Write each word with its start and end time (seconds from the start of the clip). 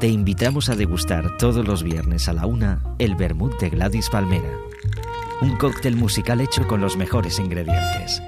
Te 0.00 0.06
invitamos 0.06 0.68
a 0.68 0.76
degustar 0.76 1.36
todos 1.38 1.66
los 1.66 1.82
viernes 1.82 2.28
a 2.28 2.32
la 2.32 2.46
una 2.46 2.82
el 2.98 3.16
vermut 3.16 3.58
de 3.60 3.70
Gladys 3.70 4.08
Palmera. 4.10 4.52
Un 5.40 5.56
cóctel 5.56 5.96
musical 5.96 6.40
hecho 6.40 6.68
con 6.68 6.80
los 6.80 6.96
mejores 6.96 7.38
ingredientes. 7.38 8.22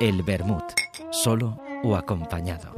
El 0.00 0.22
vermut, 0.22 0.64
solo 1.10 1.60
o 1.82 1.96
acompañado. 1.96 2.74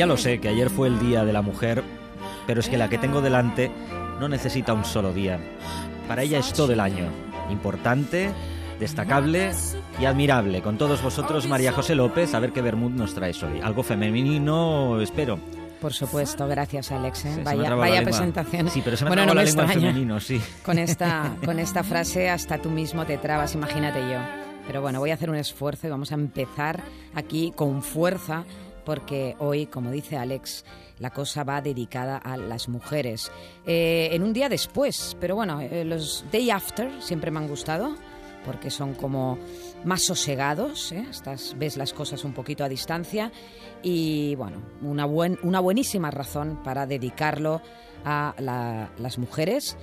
Ya 0.00 0.06
lo 0.06 0.16
sé, 0.16 0.40
que 0.40 0.48
ayer 0.48 0.70
fue 0.70 0.88
el 0.88 0.98
Día 0.98 1.26
de 1.26 1.32
la 1.34 1.42
Mujer, 1.42 1.84
pero 2.46 2.60
es 2.60 2.70
que 2.70 2.78
la 2.78 2.88
que 2.88 2.96
tengo 2.96 3.20
delante 3.20 3.70
no 4.18 4.30
necesita 4.30 4.72
un 4.72 4.86
solo 4.86 5.12
día. 5.12 5.38
Para 6.08 6.22
ella 6.22 6.38
es 6.38 6.54
todo 6.54 6.72
el 6.72 6.80
año. 6.80 7.04
Importante, 7.50 8.30
destacable 8.78 9.52
y 10.00 10.06
admirable. 10.06 10.62
Con 10.62 10.78
todos 10.78 11.02
vosotros, 11.02 11.46
María 11.46 11.72
José 11.72 11.94
López, 11.94 12.32
a 12.32 12.40
ver 12.40 12.52
qué 12.52 12.62
Bermud 12.62 12.92
nos 12.92 13.12
traes 13.12 13.42
hoy. 13.42 13.60
Algo 13.60 13.82
femenino, 13.82 14.98
espero. 15.02 15.38
Por 15.82 15.92
supuesto, 15.92 16.48
gracias 16.48 16.90
Alex. 16.92 17.26
¿eh? 17.26 17.42
Vaya, 17.44 17.74
vaya 17.74 18.02
presentación. 18.02 18.70
Sí, 18.70 18.80
pero 18.82 18.96
se 18.96 19.04
me 19.04 19.10
bueno, 19.10 19.26
no 19.26 19.34
la 19.34 19.42
lengua 19.42 19.68
femenino, 19.68 20.18
sí. 20.18 20.40
Con 20.64 20.78
esta, 20.78 21.36
con 21.44 21.58
esta 21.58 21.84
frase 21.84 22.30
hasta 22.30 22.56
tú 22.56 22.70
mismo 22.70 23.04
te 23.04 23.18
trabas, 23.18 23.54
imagínate 23.54 24.00
yo. 24.00 24.18
Pero 24.66 24.80
bueno, 24.80 24.98
voy 24.98 25.10
a 25.10 25.14
hacer 25.14 25.28
un 25.28 25.36
esfuerzo 25.36 25.88
y 25.88 25.90
vamos 25.90 26.10
a 26.10 26.14
empezar 26.14 26.82
aquí 27.14 27.52
con 27.54 27.82
fuerza 27.82 28.44
porque 28.90 29.36
hoy, 29.38 29.66
como 29.66 29.92
dice 29.92 30.16
Alex, 30.16 30.64
la 30.98 31.10
cosa 31.10 31.44
va 31.44 31.62
dedicada 31.62 32.16
a 32.16 32.36
las 32.36 32.68
mujeres. 32.68 33.30
Eh, 33.64 34.08
en 34.10 34.24
un 34.24 34.32
día 34.32 34.48
después, 34.48 35.16
pero 35.20 35.36
bueno, 35.36 35.60
eh, 35.60 35.84
los 35.84 36.24
day 36.32 36.50
after 36.50 36.90
siempre 37.00 37.30
me 37.30 37.38
han 37.38 37.46
gustado 37.46 37.94
porque 38.44 38.68
son 38.68 38.94
como 38.94 39.38
más 39.84 40.02
sosegados, 40.02 40.90
¿eh? 40.90 41.06
Ves 41.54 41.76
las 41.76 41.92
cosas 41.92 42.24
un 42.24 42.32
poquito 42.32 42.64
a 42.64 42.68
distancia 42.68 43.30
y 43.80 44.34
bueno, 44.34 44.56
una, 44.82 45.04
buen, 45.04 45.38
una 45.44 45.60
buenísima 45.60 46.10
razón 46.10 46.58
para 46.64 46.84
dedicarlo 46.84 47.62
a 48.04 48.34
las 48.98 49.18
mujeres. 49.18 49.76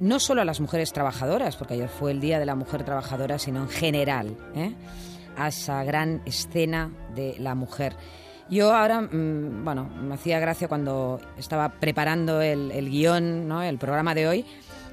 no 0.00 0.20
solo 0.20 0.42
a 0.42 0.44
las 0.44 0.60
mujeres 0.60 0.92
trabajadoras, 0.92 1.56
porque 1.56 1.74
ayer 1.74 1.88
fue 1.88 2.10
el 2.10 2.20
Día 2.20 2.38
de 2.38 2.44
la 2.44 2.56
Mujer 2.56 2.84
Trabajadora, 2.84 3.38
sino 3.38 3.62
en 3.62 3.68
general, 3.70 4.36
a 5.34 5.48
esa 5.48 5.82
gran 5.82 6.20
escena 6.26 6.90
de 7.14 7.36
la 7.38 7.54
mujer. 7.54 7.96
Yo 8.50 8.74
ahora, 8.74 9.00
mm, 9.00 9.64
bueno, 9.64 9.84
me 9.84 10.14
hacía 10.14 10.38
gracia 10.38 10.68
cuando 10.68 11.20
estaba 11.38 11.70
preparando 11.70 12.42
el, 12.42 12.70
el 12.70 12.90
guion, 12.90 13.48
¿no? 13.48 13.62
el 13.62 13.78
programa 13.78 14.14
de 14.14 14.28
hoy, 14.28 14.46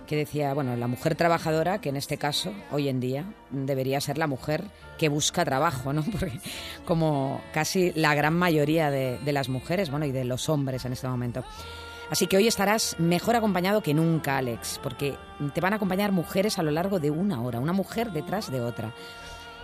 que 0.08 0.16
decía, 0.16 0.54
bueno, 0.54 0.76
la 0.76 0.88
mujer 0.88 1.16
trabajadora, 1.16 1.80
que 1.80 1.90
en 1.90 1.96
este 1.96 2.18
caso, 2.18 2.52
hoy 2.72 2.90
en 2.90 3.00
día, 3.00 3.26
debería 3.50 4.02
ser 4.02 4.18
la 4.18 4.28
mujer 4.28 4.64
que 4.98 5.10
busca 5.10 5.46
trabajo, 5.46 5.94
¿no? 5.94 6.04
Porque 6.12 6.40
como 6.86 7.42
casi 7.54 7.94
la 7.94 8.14
gran 8.14 8.34
mayoría 8.34 8.92
de, 8.92 9.20
de 9.20 9.32
las 9.32 9.48
mujeres, 9.48 9.90
bueno, 9.90 10.06
y 10.06 10.12
de 10.12 10.26
los 10.26 10.50
hombres 10.50 10.84
en 10.86 10.94
este 10.94 11.08
momento. 11.08 11.44
Así 12.12 12.28
que 12.28 12.36
hoy 12.36 12.46
estarás 12.46 13.00
mejor 13.00 13.38
acompañado 13.38 13.82
que 13.82 13.94
nunca, 13.94 14.38
Alex, 14.38 14.82
porque 14.84 15.16
te 15.54 15.62
van 15.62 15.72
a 15.72 15.78
acompañar 15.78 16.12
mujeres 16.12 16.60
a 16.60 16.64
lo 16.64 16.72
largo 16.72 17.00
de 17.00 17.10
una 17.10 17.42
hora, 17.42 17.62
una 17.62 17.72
mujer 17.72 18.12
detrás 18.12 18.52
de 18.52 18.60
otra. 18.60 18.94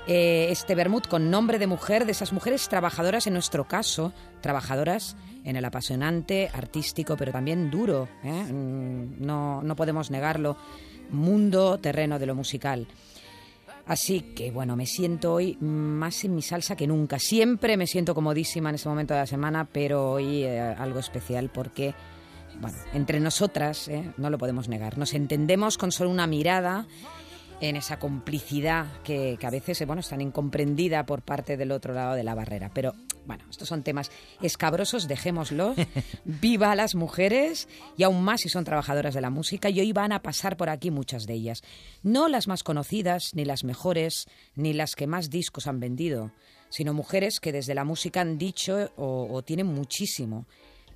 Eh, 0.10 0.48
este 0.52 0.74
vermut 0.74 1.06
con 1.08 1.30
nombre 1.30 1.60
de 1.60 1.68
mujer, 1.68 2.06
de 2.06 2.14
esas 2.14 2.32
mujeres 2.32 2.70
trabajadoras 2.70 3.28
en 3.28 3.34
nuestro 3.34 3.68
caso, 3.68 4.14
trabajadoras 4.40 5.18
en 5.44 5.58
el 5.58 5.66
apasionante, 5.66 6.50
artístico, 6.54 7.18
pero 7.18 7.34
también 7.34 7.70
duro, 7.70 8.08
¿eh? 8.24 8.44
mm, 8.44 9.26
no, 9.26 9.62
no 9.62 9.76
podemos 9.76 10.10
negarlo, 10.10 10.56
mundo, 11.10 11.78
terreno 11.80 12.20
de 12.20 12.26
lo 12.26 12.36
musical. 12.36 12.88
Así 13.86 14.22
que 14.34 14.50
bueno, 14.50 14.78
me 14.78 14.86
siento 14.86 15.34
hoy 15.34 15.58
más 15.60 16.24
en 16.24 16.36
mi 16.36 16.42
salsa 16.42 16.78
que 16.78 16.88
nunca. 16.88 17.20
Siempre 17.20 17.76
me 17.76 17.86
siento 17.86 18.16
comodísima 18.16 18.70
en 18.70 18.76
ese 18.76 18.88
momento 18.88 19.14
de 19.14 19.20
la 19.22 19.28
semana, 19.28 19.68
pero 19.70 20.12
hoy 20.12 20.44
eh, 20.44 20.60
algo 20.62 21.00
especial 21.00 21.50
porque, 21.54 21.96
bueno, 22.62 22.78
entre 22.94 23.20
nosotras, 23.20 23.92
no 24.16 24.30
lo 24.30 24.38
podemos 24.38 24.70
negar, 24.70 24.98
nos 24.98 25.14
entendemos 25.14 25.78
con 25.78 25.92
solo 25.92 26.10
una 26.12 26.28
mirada 26.28 26.88
en 27.60 27.76
esa 27.76 27.98
complicidad 28.00 29.02
que, 29.02 29.38
a 29.42 29.50
veces 29.50 29.86
bueno, 29.86 30.02
es 30.02 30.10
tan 30.10 30.22
incomprendida 30.22 31.06
por 31.06 31.22
parte 31.22 31.58
del 31.58 31.72
otro 31.72 31.94
lado 31.94 32.16
de 32.16 32.24
la 32.24 32.36
barrera. 32.36 32.72
Pero 32.74 32.94
bueno, 33.26 33.46
estos 33.50 33.68
son 33.68 33.84
temas 33.84 34.12
escabrosos, 34.42 35.08
dejémoslo. 35.08 35.74
Viva 36.26 36.76
las 36.76 36.96
mujeres 36.96 37.68
y 37.98 38.04
aún 38.04 38.24
más 38.24 38.42
si 38.42 38.50
son 38.50 38.64
trabajadoras 38.64 39.14
de 39.14 39.22
la 39.22 39.30
música 39.30 39.70
y 39.70 39.80
hoy 39.80 39.92
van 39.92 40.12
a 40.12 40.22
pasar 40.22 40.58
por 40.58 40.70
aquí 40.70 40.92
muchas 40.92 41.26
de 41.26 41.34
ellas. 41.34 41.62
No 42.04 42.28
las 42.28 42.48
más 42.48 42.64
conocidas, 42.64 43.32
ni 43.34 43.46
las 43.46 43.64
mejores, 43.64 44.28
ni 44.56 44.74
las 44.74 44.96
que 44.96 45.08
más 45.08 45.30
discos 45.30 45.68
han 45.68 45.80
vendido, 45.80 46.32
sino 46.70 46.94
mujeres 46.94 47.40
que 47.40 47.52
desde 47.52 47.76
la 47.76 47.84
música 47.84 48.22
han 48.22 48.38
dicho 48.38 48.92
o, 48.98 49.42
tienen 49.44 49.68
muchísimo 49.68 50.46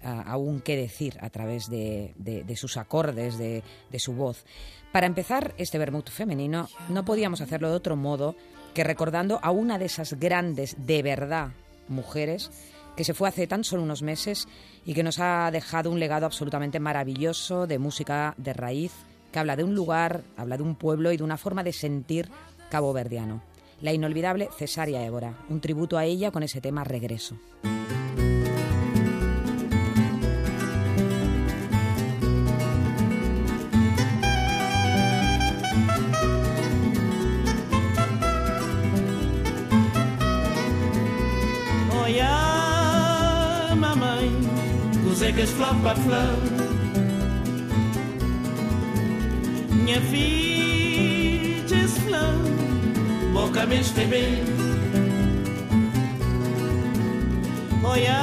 aún 0.03 0.61
que 0.61 0.75
decir 0.75 1.17
a 1.21 1.29
través 1.29 1.69
de, 1.69 2.13
sus 2.55 2.77
acordes, 2.77 3.37
de, 3.37 3.63
de 3.89 3.99
su 3.99 4.13
voz. 4.13 4.45
Para 4.91 5.07
empezar 5.07 5.53
este 5.57 5.77
vermut 5.77 6.09
femenino, 6.09 6.67
no 6.89 7.05
podíamos 7.05 7.41
hacerlo 7.41 7.69
de 7.69 7.75
otro 7.75 7.95
modo 7.95 8.35
que 8.73 8.83
recordando 8.83 9.39
a 9.41 9.51
una 9.51 9.77
de 9.77 9.85
esas 9.85 10.19
grandes, 10.19 10.75
de 10.85 11.01
verdad, 11.03 11.51
mujeres 11.87 12.51
que 12.95 13.03
se 13.03 13.13
fue 13.13 13.29
hace 13.29 13.47
tan 13.47 13.63
solo 13.63 13.83
unos 13.83 14.01
meses 14.01 14.47
y 14.85 14.93
que 14.93 15.03
nos 15.03 15.19
ha 15.19 15.49
dejado 15.51 15.91
un 15.91 15.99
legado 15.99 16.25
absolutamente 16.25 16.79
maravilloso 16.79 17.67
de 17.67 17.79
música 17.79 18.33
de 18.37 18.53
raíz, 18.53 18.91
que 19.31 19.39
habla 19.39 19.55
de 19.55 19.63
un 19.63 19.75
lugar, 19.75 20.23
habla 20.35 20.57
de 20.57 20.63
un 20.63 20.75
pueblo 20.75 21.11
y 21.11 21.17
de 21.17 21.23
una 21.23 21.37
forma 21.37 21.63
de 21.63 21.73
sentir 21.73 22.29
caboverdiano. 22.69 23.41
La 23.81 23.93
inolvidable 23.93 24.49
Cesaria 24.57 25.03
Évora, 25.03 25.33
un 25.49 25.61
tributo 25.61 25.97
a 25.97 26.05
ella 26.05 26.31
con 26.31 26.43
ese 26.43 26.61
tema 26.61 26.83
Regreso. 26.83 27.37
cegas 45.31 45.49
flap 45.51 45.85
a 45.85 45.95
flap. 45.95 46.39
Minha 49.69 50.01
filha 50.01 51.75
é 51.75 51.87
flam, 51.87 52.35
boca 53.33 53.65
me 53.65 53.79
este 53.79 54.05
bem. 54.05 54.43
Olha, 57.83 58.19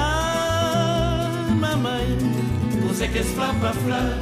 mamãe, 1.58 2.18
você 2.86 3.08
que 3.08 3.22
flam. 3.22 3.56
a 3.62 3.72
flap. 3.72 4.20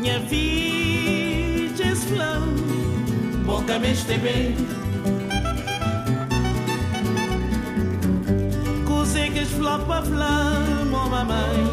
Minha 0.00 0.20
filha 0.20 1.84
é 1.84 1.94
flam, 1.96 2.54
boca 3.44 3.78
me 3.80 3.90
este 3.90 4.18
bem. 4.18 4.81
Que 9.42 9.46
flapa 9.46 10.02
flama, 10.02 11.04
oh 11.04 11.08
mamãe 11.08 11.66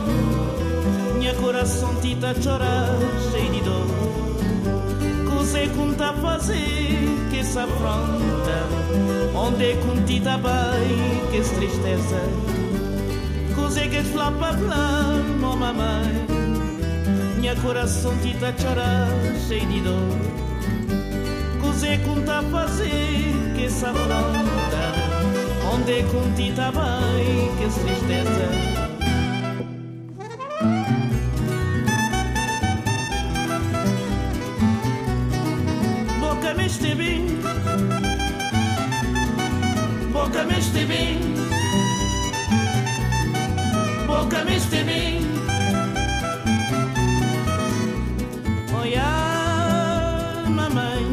Minha 1.20 1.36
coração 1.36 1.94
tita 2.02 2.34
chorar, 2.42 2.98
cheio 3.32 3.52
de 3.52 3.62
dor. 3.62 3.86
Cosé 5.30 5.68
conta 5.76 6.14
fazer 6.14 7.08
que 7.30 7.44
se 7.44 7.60
afronta 7.60 8.58
Onde 9.36 9.76
contita 9.86 10.38
bem 10.38 11.22
que 11.32 11.44
se 11.44 11.56
tristeza. 11.56 12.22
Cosé 13.56 13.88
que 13.88 14.02
flapa 14.02 14.54
flama, 14.54 15.52
oh 15.52 15.56
mamãe 15.56 16.26
Minha 17.38 17.56
coração 17.58 18.18
tita 18.24 18.52
chorar, 18.58 19.10
cheio 19.48 19.68
de 19.68 19.82
dor. 19.82 20.18
Cosé 21.62 22.00
conta 22.00 22.42
fazer 22.52 23.54
que 23.56 23.70
se 23.70 23.86
afronta 23.86 24.69
onde 25.72 26.00
é 26.00 26.04
com 26.04 26.34
ti 26.36 26.52
tá 26.56 26.72
que 27.58 27.68
tristeza. 27.80 28.48
Boca 36.20 36.54
me 36.54 36.66
esteve, 36.66 37.26
boca 40.12 40.44
me 40.44 40.60
esteve, 40.60 41.20
boca 44.08 44.44
me 44.46 44.56
esteve. 44.56 45.20
Olha, 48.74 50.50
mamãe, 50.50 51.06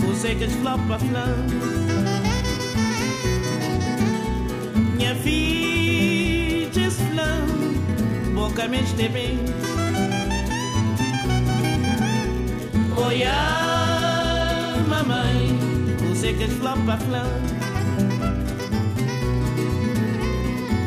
você 0.00 0.34
que 0.34 0.44
esflopa 0.44 0.98
flan. 0.98 1.69
fiches 5.22 6.96
flan, 7.10 7.46
boca 8.34 8.68
me 8.68 8.82
de 8.82 9.08
bem. 9.08 9.38
Olha, 12.96 13.32
mamãe, 14.88 15.58
você 16.08 16.32
que 16.32 16.44
é 16.44 16.48
flopa 16.48 16.96
flan. 16.96 17.28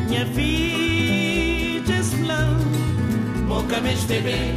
Minha 0.08 0.26
fiches 0.26 2.14
flan, 2.14 2.58
boca 3.48 3.80
me 3.80 3.94
de 3.94 4.20
bem. 4.20 4.54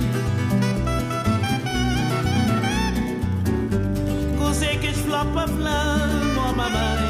Você 4.39 4.77
que 4.77 4.87
é 4.87 4.93
flopa 4.93 5.47
flan, 5.47 6.09
oh 6.37 6.53
mamãe. 6.55 7.06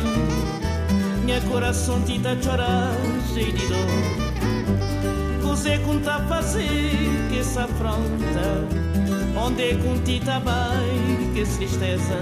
Minha 1.28 1.42
coração 1.42 2.02
chorar, 2.42 2.96
cheio 3.34 3.52
de 3.52 3.68
dor. 3.68 5.42
Cosé 5.44 5.78
conta 5.80 6.22
fazer 6.22 6.90
que 7.30 7.44
se 7.44 7.60
afronta 7.60 8.64
Onde 9.36 9.62
é 9.62 9.76
com 9.76 10.02
tita 10.06 10.26
tá 10.26 10.40
vai 10.40 10.88
que 11.34 11.44
tristeza. 11.44 12.22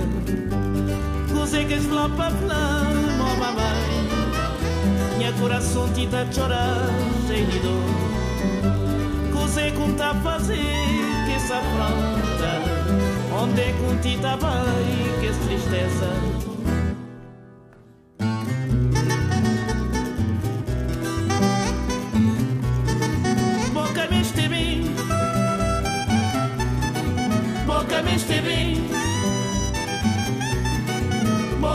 Cosé 1.31 1.65
que 1.65 1.75
esflapa 1.75 2.31
flama, 2.31 3.25
oh 3.31 3.35
mamãe 3.39 4.09
Minha 5.19 5.33
coração 5.33 5.87
chorar, 6.33 6.89
cheio 7.27 7.45
de 7.45 7.59
dor. 7.59 9.39
Cosé 9.39 9.69
conta 9.69 10.15
fazer 10.15 10.57
que 10.57 11.39
se 11.39 11.53
afronta 11.53 12.59
Onde 13.39 13.61
é 13.61 13.71
com 13.73 13.95
tita 14.01 14.29
tá 14.29 14.35
vai 14.37 15.21
que 15.21 15.27
tristeza. 15.45 16.54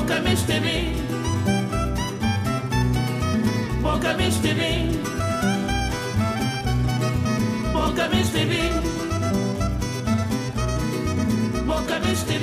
Boca 0.01 0.21
me 0.23 0.33
este 0.33 0.59
bem 0.61 0.95
Boca 3.83 4.15
me 4.17 4.29
este 4.29 4.55
bem 4.55 4.91
Boca 11.67 11.99
me 12.01 12.13
este 12.13 12.39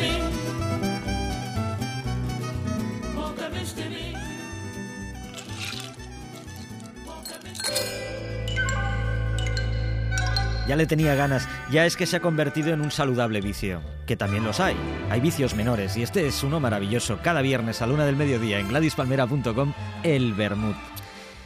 Ya 10.68 10.76
le 10.76 10.86
tenía 10.86 11.16
ganas, 11.16 11.48
ya 11.72 11.86
es 11.86 11.96
que 11.96 12.06
se 12.06 12.18
ha 12.18 12.20
convertido 12.20 12.74
en 12.74 12.82
un 12.82 12.92
saludable 12.92 13.40
vicio, 13.40 13.82
que 14.06 14.18
también 14.18 14.44
los 14.44 14.60
hay. 14.60 14.76
Hay 15.10 15.22
vicios 15.22 15.56
menores 15.56 15.96
y 15.96 16.04
este 16.04 16.28
es 16.28 16.44
uno 16.44 16.60
maravilloso. 16.60 17.20
Cada 17.24 17.42
viernes 17.42 17.82
a 17.82 17.88
luna 17.88 18.06
del 18.06 18.18
mediodía 18.18 18.60
en 18.60 18.68
gladispalmera.com, 18.68 19.74
el 20.04 20.34
vermut. 20.34 20.76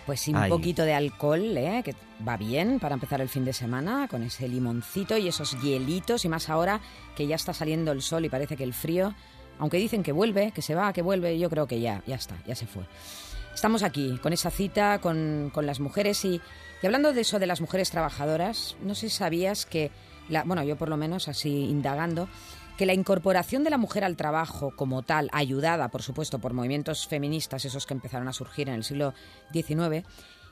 Pues 0.08 0.22
sí, 0.22 0.34
un 0.34 0.50
poquito 0.50 0.84
de 0.84 0.96
alcohol, 0.96 1.56
¿eh? 1.56 1.84
que 1.86 1.94
va 2.28 2.36
bien 2.36 2.80
para 2.80 2.96
empezar 2.96 3.22
el 3.22 3.30
fin 3.30 3.46
de 3.46 3.54
semana, 3.54 4.08
con 4.08 4.24
ese 4.24 4.48
limoncito 4.48 5.16
y 5.16 5.28
esos 5.28 5.56
hielitos, 5.62 6.26
y 6.26 6.30
más 6.30 6.50
ahora 6.50 6.82
que 7.16 7.28
ya 7.28 7.36
está 7.36 7.54
saliendo 7.54 7.92
el 7.92 8.02
sol 8.02 8.26
y 8.26 8.30
parece 8.30 8.58
que 8.58 8.64
el 8.64 8.74
frío, 8.74 9.14
aunque 9.60 9.78
dicen 9.78 10.02
que 10.02 10.12
vuelve, 10.12 10.52
que 10.52 10.64
se 10.64 10.74
va, 10.74 10.92
que 10.94 11.04
vuelve, 11.04 11.38
yo 11.38 11.50
creo 11.52 11.68
que 11.68 11.80
ya, 11.80 12.02
ya 12.08 12.16
está, 12.16 12.36
ya 12.48 12.56
se 12.56 12.66
fue. 12.66 12.84
Estamos 13.54 13.84
aquí 13.84 14.18
con 14.22 14.34
esa 14.34 14.50
cita 14.50 15.00
con, 15.00 15.52
las 15.56 15.80
mujeres 15.80 16.26
y, 16.26 16.42
y, 16.82 16.86
hablando 16.86 17.14
de 17.14 17.22
eso 17.22 17.40
de 17.40 17.48
las 17.48 17.62
mujeres 17.62 17.92
trabajadoras, 17.92 18.76
no 18.82 18.96
sé 18.96 19.10
si 19.10 19.16
sabías 19.16 19.66
que, 19.66 19.92
la, 20.30 20.44
bueno, 20.44 20.64
yo 20.64 20.78
por 20.78 20.90
lo 20.90 20.98
menos 20.98 21.28
así 21.28 21.66
indagando, 21.66 22.28
que 22.78 22.86
la 22.86 22.94
incorporación 22.94 23.64
de 23.64 23.70
la 23.70 23.78
mujer 23.78 24.04
al 24.04 24.16
trabajo 24.16 24.74
como 24.76 25.04
tal, 25.04 25.30
ayudada, 25.34 25.90
por 25.90 26.02
supuesto, 26.02 26.40
por 26.40 26.54
movimientos 26.54 27.08
feministas, 27.08 27.66
esos 27.66 27.86
que 27.86 27.94
empezaron 27.94 28.28
a 28.28 28.34
surgir 28.34 28.70
en 28.70 28.76
el 28.76 28.84
siglo 28.84 29.14
XIX, 29.54 30.06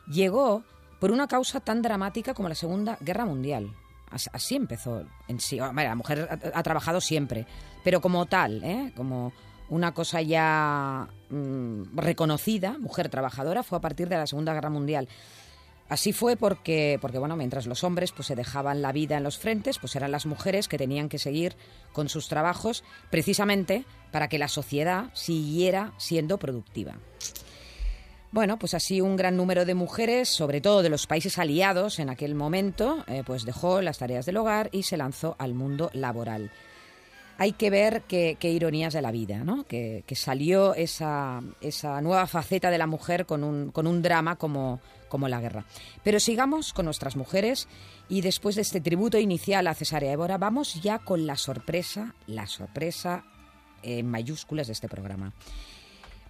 llegó 0.08 0.64
por 1.00 1.12
una 1.12 1.28
causa 1.28 1.60
tan 1.60 1.82
dramática 1.82 2.34
como 2.34 2.50
la 2.50 2.56
Segunda 2.56 2.98
Guerra 3.02 3.26
Mundial. 3.26 3.74
Así 4.12 4.56
empezó 4.56 5.04
en 5.28 5.40
sí. 5.40 5.58
la 5.58 5.96
mujer 5.96 6.28
ha, 6.54 6.64
trabajado 6.64 7.00
siempre, 7.00 7.46
pero 7.84 8.02
como 8.02 8.26
tal, 8.26 8.64
¿eh? 8.64 8.92
como 8.96 9.34
una 9.70 9.94
cosa 9.94 10.22
ya 10.22 11.08
mm, 11.30 11.96
reconocida, 11.96 12.78
mujer 12.80 13.10
trabajadora, 13.10 13.62
fue 13.62 13.78
a 13.78 13.82
partir 13.82 14.10
de 14.10 14.18
la 14.18 14.26
Segunda 14.28 14.54
Guerra 14.54 14.72
Mundial. 14.72 15.08
Así 15.90 16.14
fue 16.14 16.38
porque, 16.38 17.00
porque 17.02 17.18
bueno, 17.18 17.36
mientras 17.36 17.66
los 17.66 17.84
hombres 17.84 18.12
pues, 18.12 18.28
se 18.28 18.36
dejaban 18.36 18.84
la 18.84 18.92
vida 18.92 19.18
en 19.18 19.24
los 19.24 19.40
frentes, 19.40 19.80
pues 19.80 19.96
eran 19.96 20.12
las 20.12 20.28
mujeres 20.28 20.68
que 20.68 20.78
tenían 20.78 21.10
que 21.10 21.18
seguir 21.18 21.56
con 21.94 22.10
sus 22.10 22.28
trabajos 22.28 22.84
precisamente 23.10 23.86
para 24.12 24.30
que 24.30 24.38
la 24.38 24.48
sociedad 24.48 25.10
siguiera 25.14 25.94
siendo 25.98 26.38
productiva. 26.38 26.96
Bueno, 28.32 28.60
pues 28.60 28.76
así 28.76 29.02
un 29.02 29.16
gran 29.16 29.36
número 29.36 29.66
de 29.66 29.74
mujeres, 29.74 30.30
sobre 30.30 30.62
todo 30.62 30.84
de 30.84 30.90
los 30.90 31.08
países 31.08 31.40
aliados 31.40 31.98
en 31.98 32.12
aquel 32.12 32.36
momento, 32.36 33.04
eh, 33.08 33.24
pues 33.26 33.44
dejó 33.44 33.82
las 33.82 33.98
tareas 33.98 34.28
del 34.28 34.38
hogar 34.38 34.70
y 34.72 34.84
se 34.84 34.98
lanzó 34.98 35.36
al 35.40 35.56
mundo 35.56 35.90
laboral 35.94 36.52
hay 37.42 37.54
que 37.54 37.70
ver 37.70 38.02
qué, 38.06 38.38
ironías 38.42 38.92
de 38.92 39.02
la 39.02 39.12
vida, 39.12 39.46
¿no? 39.46 39.64
Que, 39.64 40.04
salió 40.14 40.76
esa, 40.76 41.40
esa, 41.62 42.02
nueva 42.02 42.28
faceta 42.28 42.70
de 42.70 42.78
la 42.78 42.86
mujer 42.86 43.26
con 43.26 43.46
un, 43.46 43.72
con 43.72 43.88
un 43.88 44.02
drama 44.02 44.36
como, 44.36 44.82
como 45.10 45.28
la 45.28 45.42
guerra. 45.42 45.66
Pero 46.04 46.20
sigamos 46.20 46.74
con 46.74 46.86
nuestras 46.86 47.16
mujeres 47.16 47.68
y 48.08 48.22
después 48.22 48.56
de 48.56 48.62
este 48.62 48.82
tributo 48.82 49.18
inicial 49.18 49.68
a 49.68 49.74
Cesárea 49.74 50.14
Évora, 50.14 50.38
vamos 50.38 50.82
ya 50.82 51.00
con 51.00 51.28
la 51.28 51.36
sorpresa, 51.36 52.16
la 52.28 52.48
sorpresa 52.48 53.26
en 53.84 54.08
mayúsculas 54.08 54.68
de 54.68 54.74
este 54.74 54.88
programa. 54.88 55.34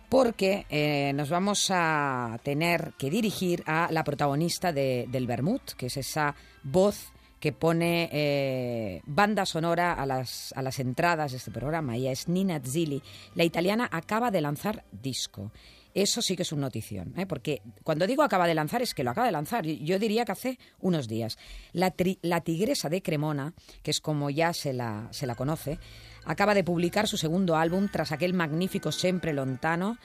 Porque 0.09 0.65
eh, 0.69 1.13
nos 1.13 1.29
vamos 1.29 1.67
a 1.69 2.39
tener 2.43 2.93
que 2.97 3.11
dirigir 3.11 3.63
a 3.67 3.89
la 3.91 4.03
protagonista 4.03 4.73
del 4.73 5.27
Bermud, 5.27 5.61
que 5.77 5.85
es 5.85 5.97
esa 5.97 6.33
voz 6.63 7.11
que 7.39 7.53
pone 7.53 8.09
eh, 8.11 9.01
banda 9.05 9.45
sonora 9.45 9.93
a 9.93 10.05
las, 10.05 10.53
a 10.55 10.61
las 10.61 10.79
entradas 10.79 11.31
de 11.31 11.37
este 11.37 11.51
programa. 11.51 11.95
Ella 11.95 12.11
es 12.11 12.27
Nina 12.27 12.59
Zilli. 12.59 13.01
La 13.35 13.43
italiana 13.43 13.87
acaba 13.91 14.31
de 14.31 14.41
lanzar 14.41 14.83
disco. 14.91 15.51
Eso 15.93 16.21
sí 16.21 16.35
que 16.35 16.43
es 16.43 16.51
una 16.51 16.67
notición, 16.67 17.13
¿eh? 17.17 17.25
porque 17.25 17.61
cuando 17.83 18.05
digo 18.05 18.21
acaba 18.21 18.47
de 18.47 18.53
lanzar 18.53 18.81
es 18.81 18.93
que 18.93 19.03
lo 19.03 19.11
acaba 19.11 19.27
de 19.27 19.33
lanzar. 19.33 19.65
Yo 19.65 19.97
diría 19.97 20.23
que 20.23 20.31
hace 20.31 20.59
unos 20.79 21.07
días. 21.07 21.37
La, 21.73 21.93
la 22.21 22.41
tigresa 22.41 22.89
de 22.89 23.01
Cremona, 23.01 23.53
que 23.81 23.91
es 23.91 23.99
como 23.99 24.29
ya 24.29 24.53
se 24.53 24.73
la, 24.73 25.07
se 25.11 25.25
la 25.25 25.35
conoce, 25.35 25.79
acaba 26.25 26.53
de 26.53 26.63
publicar 26.63 27.07
su 27.07 27.17
segundo 27.17 27.55
álbum 27.55 27.87
tras 27.91 28.11
aquel 28.11 28.33
magnífico 28.33 28.91
Siempre 28.91 29.33
Lontano, 29.33 29.97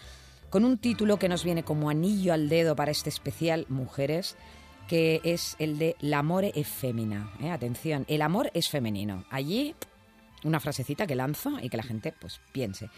con 0.49 0.65
un 0.65 0.79
título 0.79 1.19
que 1.19 1.29
nos 1.29 1.45
viene 1.45 1.65
como 1.65 1.91
anillo 1.91 2.33
al 2.33 2.49
dedo 2.49 2.77
para 2.77 2.91
este 2.91 3.11
especial 3.11 3.67
Mujeres 3.69 4.37
que 4.89 5.21
es 5.25 5.57
el 5.59 5.79
de 5.79 5.97
l'amore 6.01 6.53
es 6.55 6.69
femina. 6.69 7.33
¿eh? 7.41 7.51
Atención, 7.51 8.05
el 8.09 8.23
amor 8.23 8.51
es 8.55 8.69
femenino. 8.69 9.25
Allí 9.31 9.75
una 10.45 10.61
frasecita 10.61 11.07
que 11.07 11.15
lanzo 11.15 11.59
y 11.61 11.69
que 11.69 11.77
la 11.77 11.83
gente 11.83 12.13
pues 12.13 12.41
piense. 12.53 12.91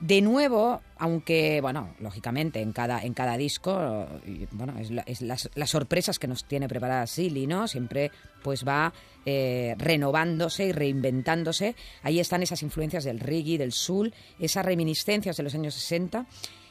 De 0.00 0.22
nuevo, 0.22 0.80
aunque, 0.96 1.60
bueno, 1.60 1.94
lógicamente 2.00 2.62
en 2.62 2.72
cada, 2.72 3.02
en 3.02 3.12
cada 3.12 3.36
disco, 3.36 4.08
bueno, 4.50 4.74
es, 4.78 5.20
las, 5.20 5.50
sorpresas 5.66 6.18
que 6.18 6.26
nos 6.26 6.44
tiene 6.44 6.68
preparada 6.68 7.06
Silly, 7.06 7.46
¿no? 7.46 7.68
Siempre 7.68 8.10
pues 8.42 8.66
va 8.66 8.94
eh, 9.26 9.74
renovándose 9.76 10.64
y 10.64 10.72
reinventándose. 10.72 11.76
Ahí 12.02 12.18
están 12.18 12.42
esas 12.42 12.62
influencias 12.62 13.04
del 13.04 13.20
reggae, 13.20 13.58
del 13.58 13.72
soul, 13.72 14.14
esas 14.38 14.64
reminiscencias 14.64 15.36
de 15.36 15.42
los 15.42 15.54
años 15.54 15.74
60, 15.74 16.24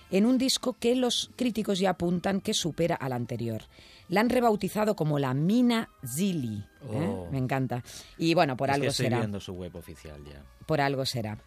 en 0.09 0.25
un 0.25 0.39
disco 0.39 0.73
que 0.73 0.95
los 0.95 1.29
críticos 1.35 1.77
ya 1.77 1.91
apuntan 1.91 2.41
que 2.41 2.55
supera 2.55 2.95
al 2.95 3.13
anterior. 3.13 3.61
La 4.07 4.21
han 4.21 4.31
rebautizado 4.31 4.95
como 4.95 5.19
la 5.19 5.35
Mina 5.35 5.89
Zili. 6.03 6.57
¿eh? 6.57 7.07
Oh. 7.07 7.27
Me 7.31 7.37
encanta. 7.37 7.83
Y 8.17 8.33
bueno, 8.33 8.57
por 8.57 8.71
algo 8.71 8.89
será. 8.89 9.19
viendo 9.19 9.39
su 9.39 9.53
web 9.53 9.75
oficial 9.75 10.19
ya. 10.25 10.43
Por 10.65 10.81
algo 10.81 11.05
será. 11.05 11.37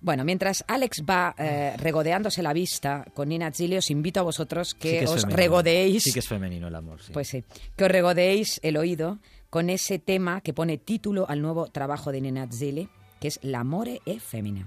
Bueno, 0.00 0.24
mientras 0.24 0.64
Alex 0.68 1.02
va 1.08 1.34
eh, 1.38 1.74
regodeándose 1.78 2.42
la 2.42 2.52
vista 2.52 3.06
con 3.14 3.28
Nina 3.28 3.50
Zili, 3.52 3.76
os 3.76 3.90
invito 3.90 4.20
a 4.20 4.22
vosotros 4.22 4.74
que, 4.74 5.06
os 5.06 5.22
regodeéis. 5.24 6.02
Sí 6.02 6.12
que 6.12 6.18
es 6.18 6.28
femenino 6.28 6.68
el 6.68 6.74
amor, 6.74 7.02
sí. 7.02 7.12
Pues 7.12 7.28
sí. 7.28 7.44
Que 7.76 7.84
os 7.84 7.90
regodeéis 7.90 8.60
el 8.62 8.76
oído 8.76 9.18
con 9.50 9.70
ese 9.70 9.98
tema 9.98 10.40
que 10.40 10.52
pone 10.52 10.78
título 10.78 11.28
al 11.28 11.40
nuevo 11.40 11.68
trabajo 11.68 12.12
de 12.12 12.20
Nina 12.20 12.48
Zili, 12.52 12.88
que 13.20 13.28
es 13.28 13.38
L'amore 13.42 14.02
e 14.04 14.20
femmina. 14.20 14.66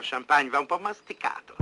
Lo 0.00 0.06
champagne, 0.06 0.50
va 0.50 0.60
un 0.60 0.66
po' 0.66 0.78
masticato. 0.78 1.54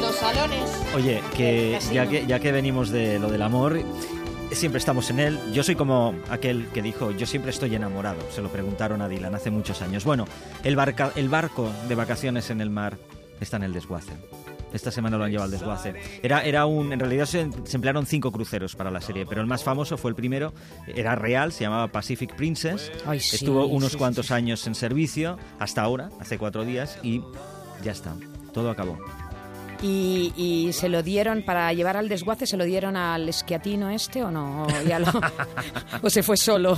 Los 0.00 0.14
salones. 0.16 0.70
Oye, 0.94 1.22
que 1.36 1.78
ya, 1.92 2.06
que 2.08 2.24
ya 2.26 2.38
que 2.38 2.52
venimos 2.52 2.90
de 2.90 3.18
lo 3.18 3.28
del 3.28 3.42
amor, 3.42 3.80
siempre 4.52 4.78
estamos 4.78 5.10
en 5.10 5.18
él. 5.18 5.40
Yo 5.52 5.64
soy 5.64 5.74
como 5.74 6.14
aquel 6.30 6.68
que 6.68 6.82
dijo, 6.82 7.10
yo 7.10 7.26
siempre 7.26 7.50
estoy 7.50 7.74
enamorado. 7.74 8.30
Se 8.30 8.40
lo 8.40 8.48
preguntaron 8.48 9.02
a 9.02 9.08
Dylan 9.08 9.34
hace 9.34 9.50
muchos 9.50 9.82
años. 9.82 10.04
Bueno, 10.04 10.26
el, 10.62 10.76
barca, 10.76 11.10
el 11.16 11.28
barco 11.28 11.68
de 11.88 11.94
vacaciones 11.96 12.50
en 12.50 12.60
el 12.60 12.70
mar 12.70 12.96
está 13.40 13.56
en 13.56 13.64
el 13.64 13.72
desguace. 13.72 14.12
Esta 14.72 14.90
semana 14.90 15.16
lo 15.16 15.24
han 15.24 15.30
llevado 15.30 15.46
al 15.46 15.50
desguace. 15.50 15.94
Era, 16.22 16.42
era 16.42 16.66
un, 16.66 16.92
en 16.92 17.00
realidad 17.00 17.24
se, 17.26 17.48
se, 17.64 17.76
emplearon 17.76 18.04
cinco 18.06 18.30
cruceros 18.30 18.76
para 18.76 18.90
la 18.90 19.00
serie, 19.00 19.24
pero 19.26 19.40
el 19.40 19.46
más 19.46 19.64
famoso 19.64 19.96
fue 19.96 20.10
el 20.10 20.14
primero. 20.14 20.52
Era 20.86 21.14
real, 21.14 21.52
se 21.52 21.64
llamaba 21.64 21.88
Pacific 21.88 22.34
Princess. 22.36 22.92
Ay, 23.06 23.20
sí, 23.20 23.36
Estuvo 23.36 23.66
unos 23.66 23.92
sí, 23.92 23.98
cuantos 23.98 24.26
sí, 24.26 24.34
años 24.34 24.66
en 24.66 24.74
servicio, 24.74 25.38
hasta 25.58 25.82
ahora, 25.82 26.10
hace 26.20 26.36
cuatro 26.38 26.64
días, 26.64 26.98
y 27.02 27.22
ya 27.82 27.92
está. 27.92 28.14
Todo 28.52 28.70
acabó. 28.70 28.98
Y, 29.80 30.32
y 30.36 30.72
se 30.72 30.88
lo 30.88 31.02
dieron 31.04 31.42
para 31.44 31.72
llevar 31.72 31.96
al 31.96 32.08
desguace, 32.08 32.46
se 32.46 32.56
lo 32.56 32.64
dieron 32.64 32.96
al 32.96 33.28
esquiatino 33.28 33.90
este 33.90 34.24
o 34.24 34.30
no, 34.30 34.64
o, 34.64 34.68
ya 34.86 34.98
lo- 34.98 35.06
o 36.02 36.10
se 36.10 36.22
fue 36.22 36.36
solo. 36.36 36.76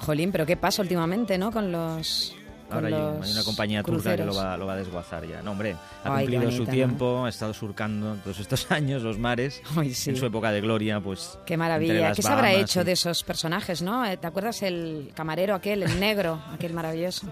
Jolín, 0.00 0.32
pero 0.32 0.46
qué 0.46 0.56
pasa 0.56 0.82
últimamente, 0.82 1.36
¿no? 1.38 1.52
Con 1.52 1.70
los 1.72 2.34
Ahora 2.70 2.88
hay, 2.88 2.94
hay 2.94 3.32
una 3.32 3.44
compañía 3.44 3.82
turca 3.82 4.16
que 4.16 4.24
lo 4.24 4.32
cruceros. 4.32 4.38
va, 4.38 4.56
lo 4.56 4.66
va 4.66 4.72
a 4.72 4.76
desguazar 4.76 5.26
ya. 5.26 5.40
No, 5.42 5.52
hombre, 5.52 5.76
ha 6.04 6.14
Ay, 6.16 6.26
cumplido 6.26 6.50
su 6.50 6.66
tiempo, 6.66 7.24
ha 7.24 7.28
estado 7.28 7.54
surcando 7.54 8.14
todos 8.24 8.38
estos 8.40 8.70
años 8.72 9.02
los 9.02 9.18
mares. 9.18 9.62
Ay, 9.76 9.94
sí. 9.94 10.10
En 10.10 10.16
su 10.16 10.26
época 10.26 10.50
de 10.50 10.60
gloria, 10.60 11.00
pues. 11.00 11.38
Qué 11.46 11.56
maravilla. 11.56 12.12
¿Qué 12.12 12.22
se 12.22 12.28
habrá 12.28 12.52
hecho 12.52 12.80
y- 12.80 12.84
de 12.84 12.92
esos 12.92 13.22
personajes, 13.24 13.82
no? 13.82 14.04
Eh, 14.04 14.16
¿Te 14.16 14.26
acuerdas 14.26 14.62
el 14.62 15.12
camarero 15.14 15.54
aquel, 15.54 15.82
el 15.84 16.00
negro, 16.00 16.42
aquel 16.52 16.72
maravilloso? 16.72 17.26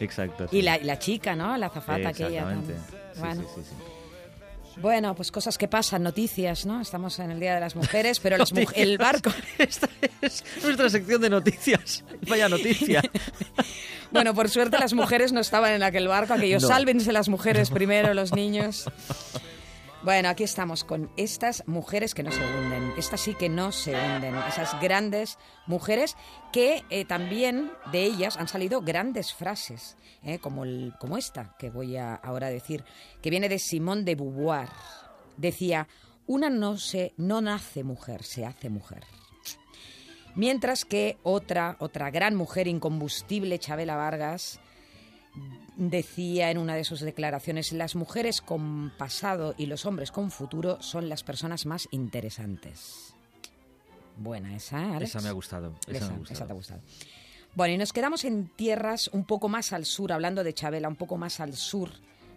Exacto. 0.00 0.44
Y 0.46 0.48
sí. 0.56 0.62
la, 0.62 0.78
y 0.78 0.84
la 0.84 0.98
chica, 0.98 1.36
¿no? 1.36 1.56
La 1.56 1.66
azafata 1.66 2.08
aquella. 2.08 2.40
Exactamente. 2.50 2.74
Sí, 3.14 3.20
Bueno. 3.20 3.42
sí, 3.42 3.48
sí, 3.56 3.62
sí. 3.68 3.74
Bueno, 4.80 5.14
pues 5.14 5.30
cosas 5.30 5.58
que 5.58 5.68
pasan, 5.68 6.02
noticias, 6.02 6.64
¿no? 6.64 6.80
Estamos 6.80 7.18
en 7.18 7.30
el 7.30 7.38
Día 7.40 7.54
de 7.54 7.60
las 7.60 7.76
Mujeres, 7.76 8.18
pero 8.20 8.38
las 8.38 8.52
mu- 8.52 8.64
el 8.74 8.96
barco... 8.98 9.30
Esta 9.58 9.88
es 10.22 10.42
nuestra 10.62 10.88
sección 10.88 11.20
de 11.20 11.28
noticias. 11.30 12.02
Vaya 12.28 12.48
noticia. 12.48 13.02
Bueno, 14.12 14.34
por 14.34 14.48
suerte 14.48 14.76
las 14.76 14.92
mujeres 14.92 15.30
no 15.32 15.38
estaban 15.38 15.70
en 15.72 15.84
aquel 15.84 16.08
barco, 16.08 16.32
aquellos 16.34 16.62
No. 16.62 16.68
sálvense 16.68 17.12
las 17.12 17.28
mujeres 17.28 17.70
primero, 17.70 18.12
los 18.12 18.32
niños. 18.34 18.86
Bueno, 20.02 20.30
aquí 20.30 20.44
estamos 20.44 20.82
con 20.82 21.10
estas 21.18 21.62
mujeres 21.66 22.14
que 22.14 22.22
no 22.22 22.32
se 22.32 22.40
hunden, 22.40 22.94
estas 22.96 23.20
sí 23.20 23.34
que 23.34 23.50
no 23.50 23.70
se 23.70 23.92
hunden, 23.94 24.34
esas 24.48 24.80
grandes 24.80 25.36
mujeres 25.66 26.16
que 26.52 26.84
eh, 26.88 27.04
también 27.04 27.70
de 27.92 28.04
ellas 28.04 28.38
han 28.38 28.48
salido 28.48 28.80
grandes 28.80 29.34
frases, 29.34 29.98
eh, 30.22 30.38
como, 30.38 30.64
el- 30.64 30.94
como 30.98 31.18
esta 31.18 31.54
que 31.58 31.68
voy 31.68 31.98
a 31.98 32.14
ahora 32.14 32.48
decir, 32.48 32.82
que 33.20 33.28
viene 33.28 33.50
de 33.50 33.58
Simone 33.58 34.04
de 34.04 34.14
Beauvoir. 34.14 34.70
Decía, 35.36 35.86
una 36.26 36.48
no, 36.48 36.78
se, 36.78 37.12
no 37.18 37.42
nace 37.42 37.84
mujer, 37.84 38.22
se 38.24 38.46
hace 38.46 38.70
mujer. 38.70 39.04
Mientras 40.34 40.86
que 40.86 41.18
otra, 41.24 41.76
otra 41.78 42.10
gran 42.10 42.36
mujer 42.36 42.68
incombustible, 42.68 43.58
Chabela 43.58 43.96
Vargas, 43.96 44.60
decía 45.76 46.50
en 46.50 46.58
una 46.58 46.74
de 46.74 46.84
sus 46.84 47.00
declaraciones, 47.00 47.72
las 47.72 47.96
mujeres 47.96 48.40
con 48.40 48.92
pasado 48.98 49.54
y 49.56 49.66
los 49.66 49.86
hombres 49.86 50.10
con 50.10 50.30
futuro 50.30 50.80
son 50.82 51.08
las 51.08 51.22
personas 51.22 51.66
más 51.66 51.88
interesantes. 51.90 53.14
Buena 54.16 54.54
esa, 54.54 54.82
¿eh, 54.82 54.96
Alex? 54.96 55.10
Esa 55.10 55.20
me 55.22 55.28
ha 55.28 55.32
gustado. 55.32 55.74
Esa, 55.86 55.96
Esa, 55.96 56.08
me 56.08 56.14
ha 56.14 56.18
gustado. 56.18 56.34
esa 56.34 56.46
te 56.46 56.52
ha 56.52 56.54
gustado. 56.54 56.80
Bueno, 57.54 57.74
y 57.74 57.78
nos 57.78 57.92
quedamos 57.92 58.24
en 58.24 58.48
tierras 58.48 59.08
un 59.12 59.24
poco 59.24 59.48
más 59.48 59.72
al 59.72 59.84
sur, 59.84 60.12
hablando 60.12 60.44
de 60.44 60.54
Chabela, 60.54 60.88
un 60.88 60.96
poco 60.96 61.16
más 61.16 61.40
al 61.40 61.54
sur 61.54 61.90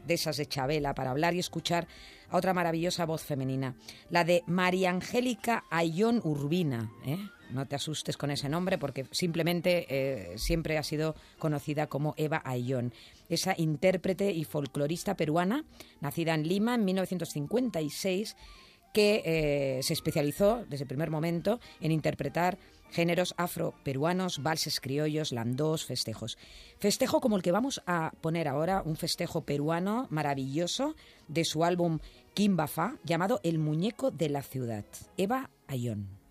de 0.07 0.15
esas 0.15 0.37
de 0.37 0.47
Chabela, 0.47 0.95
para 0.95 1.11
hablar 1.11 1.33
y 1.35 1.39
escuchar 1.39 1.87
a 2.29 2.37
otra 2.37 2.53
maravillosa 2.53 3.05
voz 3.05 3.21
femenina, 3.21 3.75
la 4.09 4.23
de 4.23 4.43
María 4.47 4.89
Angélica 4.89 5.65
Ayón 5.69 6.19
Urbina. 6.23 6.91
¿eh? 7.05 7.19
No 7.53 7.67
te 7.67 7.75
asustes 7.75 8.17
con 8.17 8.31
ese 8.31 8.49
nombre 8.49 8.77
porque 8.77 9.05
simplemente 9.11 9.85
eh, 9.89 10.37
siempre 10.37 10.77
ha 10.77 10.83
sido 10.83 11.15
conocida 11.37 11.87
como 11.87 12.15
Eva 12.17 12.41
Ayón. 12.43 12.93
Esa 13.29 13.53
intérprete 13.57 14.31
y 14.31 14.43
folclorista 14.43 15.15
peruana, 15.15 15.63
nacida 16.01 16.33
en 16.33 16.47
Lima 16.47 16.75
en 16.75 16.85
1956, 16.85 18.35
que 18.93 19.23
eh, 19.25 19.83
se 19.83 19.93
especializó 19.93 20.65
desde 20.69 20.83
el 20.83 20.87
primer 20.87 21.09
momento 21.09 21.59
en 21.81 21.91
interpretar 21.91 22.57
géneros 22.91 23.33
afroperuanos, 23.37 24.41
valses 24.43 24.79
criollos, 24.79 25.31
landós, 25.31 25.83
festejos. 25.85 26.37
Festejo 26.77 27.19
como 27.21 27.35
el 27.35 27.41
que 27.41 27.51
vamos 27.51 27.81
a 27.87 28.11
poner 28.21 28.47
ahora, 28.47 28.83
un 28.85 28.95
festejo 28.95 29.41
peruano 29.41 30.07
maravilloso 30.09 30.95
de 31.27 31.43
su 31.43 31.63
álbum 31.63 31.99
Kimbafa, 32.35 32.97
llamado 33.03 33.39
El 33.43 33.57
muñeco 33.57 34.11
de 34.11 34.29
la 34.29 34.43
ciudad. 34.43 34.85
Eva 35.17 35.49
Ayón. 35.67 36.22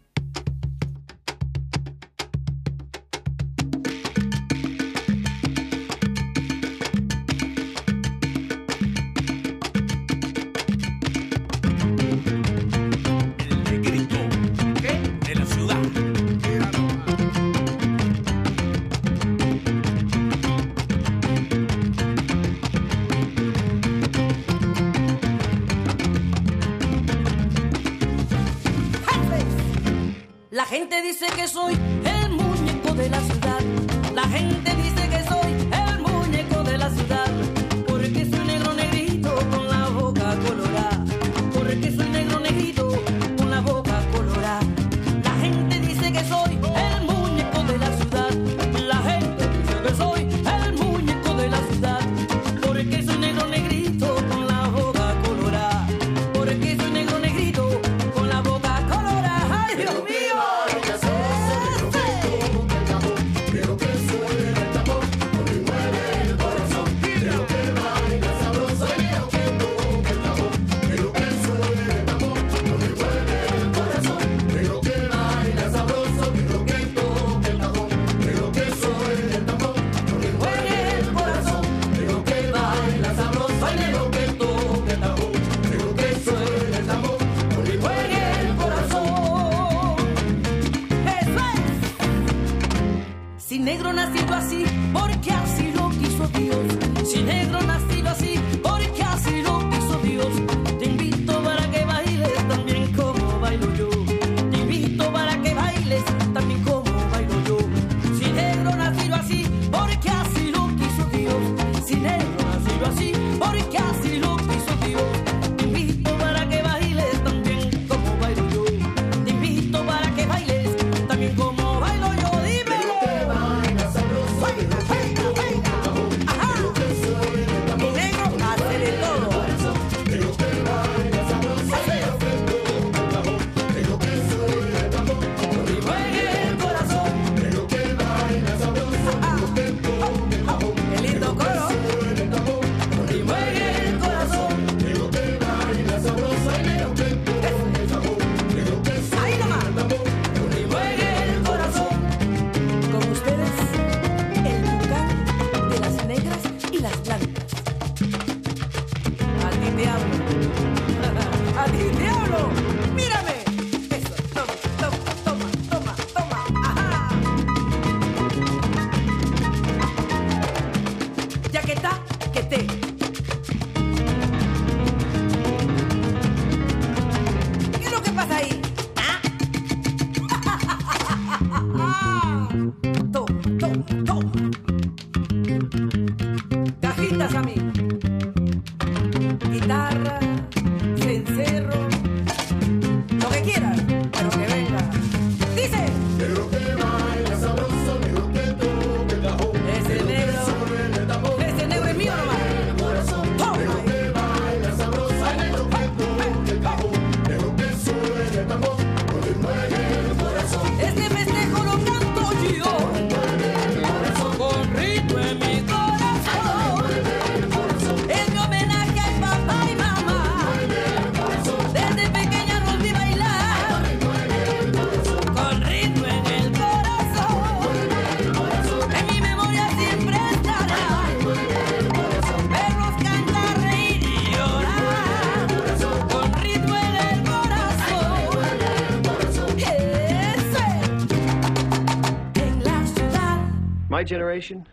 My 244.02 244.04
generation, 244.04 244.66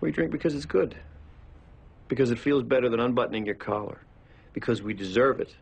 we 0.00 0.12
drink 0.12 0.30
because 0.30 0.54
it's 0.54 0.66
good. 0.66 0.94
Because 2.06 2.30
it 2.30 2.38
feels 2.38 2.62
better 2.62 2.88
than 2.88 3.00
unbuttoning 3.00 3.44
your 3.44 3.56
collar. 3.56 3.98
Because 4.52 4.80
we 4.84 4.94
deserve 4.94 5.40
it. 5.40 5.52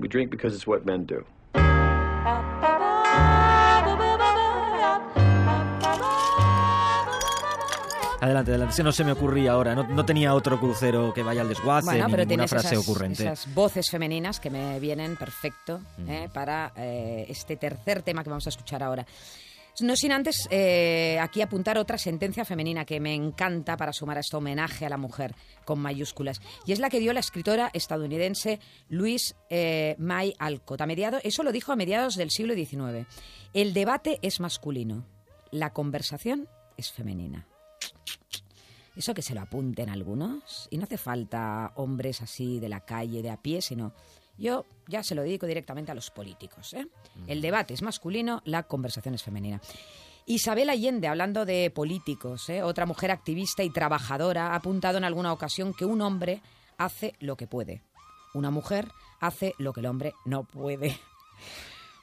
We 0.00 0.08
drink 0.08 0.32
because 0.32 0.52
it's 0.52 0.66
what 0.66 0.84
men 0.84 1.04
do. 1.04 1.24
Adelante, 8.20 8.50
adelante. 8.50 8.82
No 8.82 8.90
se 8.90 9.04
me 9.04 9.12
ocurría 9.12 9.52
ahora. 9.52 9.76
No, 9.76 9.84
no 9.84 10.04
tenía 10.04 10.34
otro 10.34 10.58
crucero 10.58 11.12
que 11.14 11.22
vaya 11.22 11.42
al 11.42 11.48
desguace 11.48 11.84
Bueno, 11.84 12.06
ni 12.06 12.10
pero 12.10 12.24
ninguna 12.24 12.48
frase 12.48 12.74
esas, 12.74 12.88
ocurrente. 12.88 13.22
esas 13.22 13.54
voces 13.54 13.86
femeninas 13.90 14.40
que 14.40 14.50
me 14.50 14.80
vienen 14.80 15.14
perfecto 15.16 15.82
eh, 16.08 16.28
para 16.32 16.72
eh, 16.74 17.26
este 17.28 17.56
tercer 17.56 18.02
tema 18.02 18.24
que 18.24 18.30
vamos 18.30 18.46
a 18.46 18.48
escuchar 18.48 18.82
ahora. 18.82 19.06
No 19.80 19.96
sin 19.96 20.12
antes 20.12 20.46
eh, 20.50 21.18
aquí 21.20 21.42
apuntar 21.42 21.78
otra 21.78 21.98
sentencia 21.98 22.44
femenina 22.44 22.84
que 22.84 23.00
me 23.00 23.12
encanta 23.12 23.76
para 23.76 23.92
sumar 23.92 24.16
a 24.16 24.20
este 24.20 24.36
homenaje 24.36 24.86
a 24.86 24.88
la 24.88 24.96
mujer 24.96 25.34
con 25.64 25.80
mayúsculas. 25.80 26.40
Y 26.64 26.72
es 26.72 26.78
la 26.78 26.90
que 26.90 27.00
dio 27.00 27.12
la 27.12 27.18
escritora 27.18 27.70
estadounidense 27.72 28.60
Louise 28.88 29.34
eh, 29.50 29.96
May 29.98 30.34
Alcott. 30.38 30.80
A 30.80 30.86
eso 31.24 31.42
lo 31.42 31.50
dijo 31.50 31.72
a 31.72 31.76
mediados 31.76 32.14
del 32.14 32.30
siglo 32.30 32.54
XIX. 32.54 33.08
El 33.52 33.74
debate 33.74 34.20
es 34.22 34.38
masculino, 34.38 35.06
la 35.50 35.72
conversación 35.72 36.48
es 36.76 36.92
femenina. 36.92 37.48
Eso 38.96 39.12
que 39.12 39.22
se 39.22 39.34
lo 39.34 39.40
apunten 39.40 39.88
algunos. 39.88 40.68
Y 40.70 40.78
no 40.78 40.84
hace 40.84 40.98
falta 40.98 41.72
hombres 41.74 42.22
así 42.22 42.60
de 42.60 42.68
la 42.68 42.84
calle, 42.84 43.22
de 43.22 43.30
a 43.30 43.42
pie, 43.42 43.60
sino 43.60 43.92
yo 44.38 44.66
ya 44.88 45.02
se 45.02 45.14
lo 45.14 45.22
dedico 45.22 45.46
directamente 45.46 45.92
a 45.92 45.94
los 45.94 46.10
políticos. 46.10 46.74
¿eh? 46.74 46.86
El 47.26 47.40
debate 47.40 47.74
es 47.74 47.82
masculino, 47.82 48.42
la 48.44 48.64
conversación 48.64 49.14
es 49.14 49.22
femenina. 49.22 49.60
Isabel 50.26 50.70
Allende, 50.70 51.08
hablando 51.08 51.44
de 51.44 51.70
políticos, 51.70 52.48
¿eh? 52.48 52.62
otra 52.62 52.86
mujer 52.86 53.10
activista 53.10 53.62
y 53.62 53.70
trabajadora, 53.70 54.48
ha 54.48 54.56
apuntado 54.56 54.98
en 54.98 55.04
alguna 55.04 55.32
ocasión 55.32 55.74
que 55.74 55.84
un 55.84 56.00
hombre 56.00 56.40
hace 56.78 57.14
lo 57.20 57.36
que 57.36 57.46
puede. 57.46 57.82
Una 58.32 58.50
mujer 58.50 58.88
hace 59.20 59.54
lo 59.58 59.72
que 59.72 59.80
el 59.80 59.86
hombre 59.86 60.14
no 60.24 60.44
puede. 60.44 60.98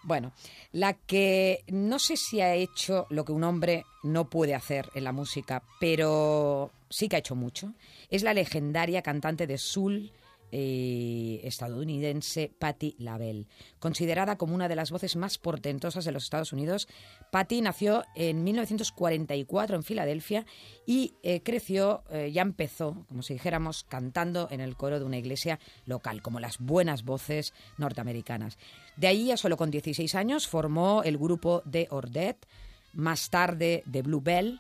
Bueno, 0.04 0.32
la 0.72 0.94
que 0.94 1.64
no 1.68 2.00
sé 2.00 2.18
si 2.18 2.42
ha 2.42 2.56
hecho 2.56 3.06
lo 3.10 3.24
que 3.24 3.34
un 3.34 3.44
hombre 3.44 3.86
no 4.02 4.30
puede 4.30 4.56
hacer 4.56 4.90
en 4.96 5.04
la 5.04 5.12
música, 5.12 5.62
pero 5.80 6.72
sí 6.90 7.08
que 7.08 7.18
ha 7.18 7.20
hecho 7.20 7.36
mucho, 7.36 7.74
es 8.10 8.24
la 8.24 8.34
legendaria 8.34 9.04
cantante 9.04 9.46
de 9.46 9.60
soul 9.60 10.12
eh, 10.54 11.40
estadounidense 11.44 12.52
Patti 12.60 12.96
LaBelle. 13.00 13.48
Considerada 13.80 14.38
como 14.38 14.54
una 14.54 14.68
de 14.68 14.76
las 14.76 14.92
voces 14.92 15.16
más 15.16 15.38
portentosas 15.38 16.04
de 16.04 16.12
los 16.12 16.24
Estados 16.24 16.52
Unidos, 16.52 16.90
Patti 17.32 17.62
nació 17.62 18.04
en 18.16 18.44
1944 18.44 19.78
en 19.78 19.84
Filadelfia 19.84 20.46
y 20.86 21.14
eh, 21.24 21.42
creció, 21.42 22.04
eh, 22.10 22.32
ya 22.34 22.42
empezó, 22.42 23.06
como 23.08 23.24
si 23.24 23.34
dijéramos, 23.34 23.86
cantando 23.86 24.50
en 24.52 24.60
el 24.60 24.76
coro 24.76 25.00
de 25.00 25.06
una 25.06 25.18
iglesia 25.18 25.58
local, 25.86 26.22
como 26.22 26.42
las 26.42 26.58
buenas 26.60 27.04
voces 27.06 27.54
norteamericanas. 27.78 28.58
De 28.98 29.08
ahí, 29.08 29.32
a 29.32 29.38
solo 29.38 29.56
con 29.56 29.72
16 29.72 30.16
años, 30.16 30.48
formó 30.48 31.04
el 31.04 31.18
grupo 31.18 31.62
de 31.64 31.88
Ordet, 31.92 32.46
más 32.92 33.30
tarde 33.30 33.84
de 33.86 34.02
Bluebell, 34.02 34.60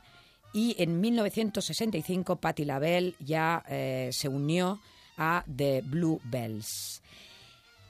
y 0.54 0.75
en 0.80 1.01
1965 1.01 2.38
Patti 2.38 2.63
LaBelle 2.65 3.15
ya 3.19 3.63
se 4.12 4.27
unió 4.27 4.82
a 5.17 5.43
The 5.56 5.82
Bluebells. 5.86 7.02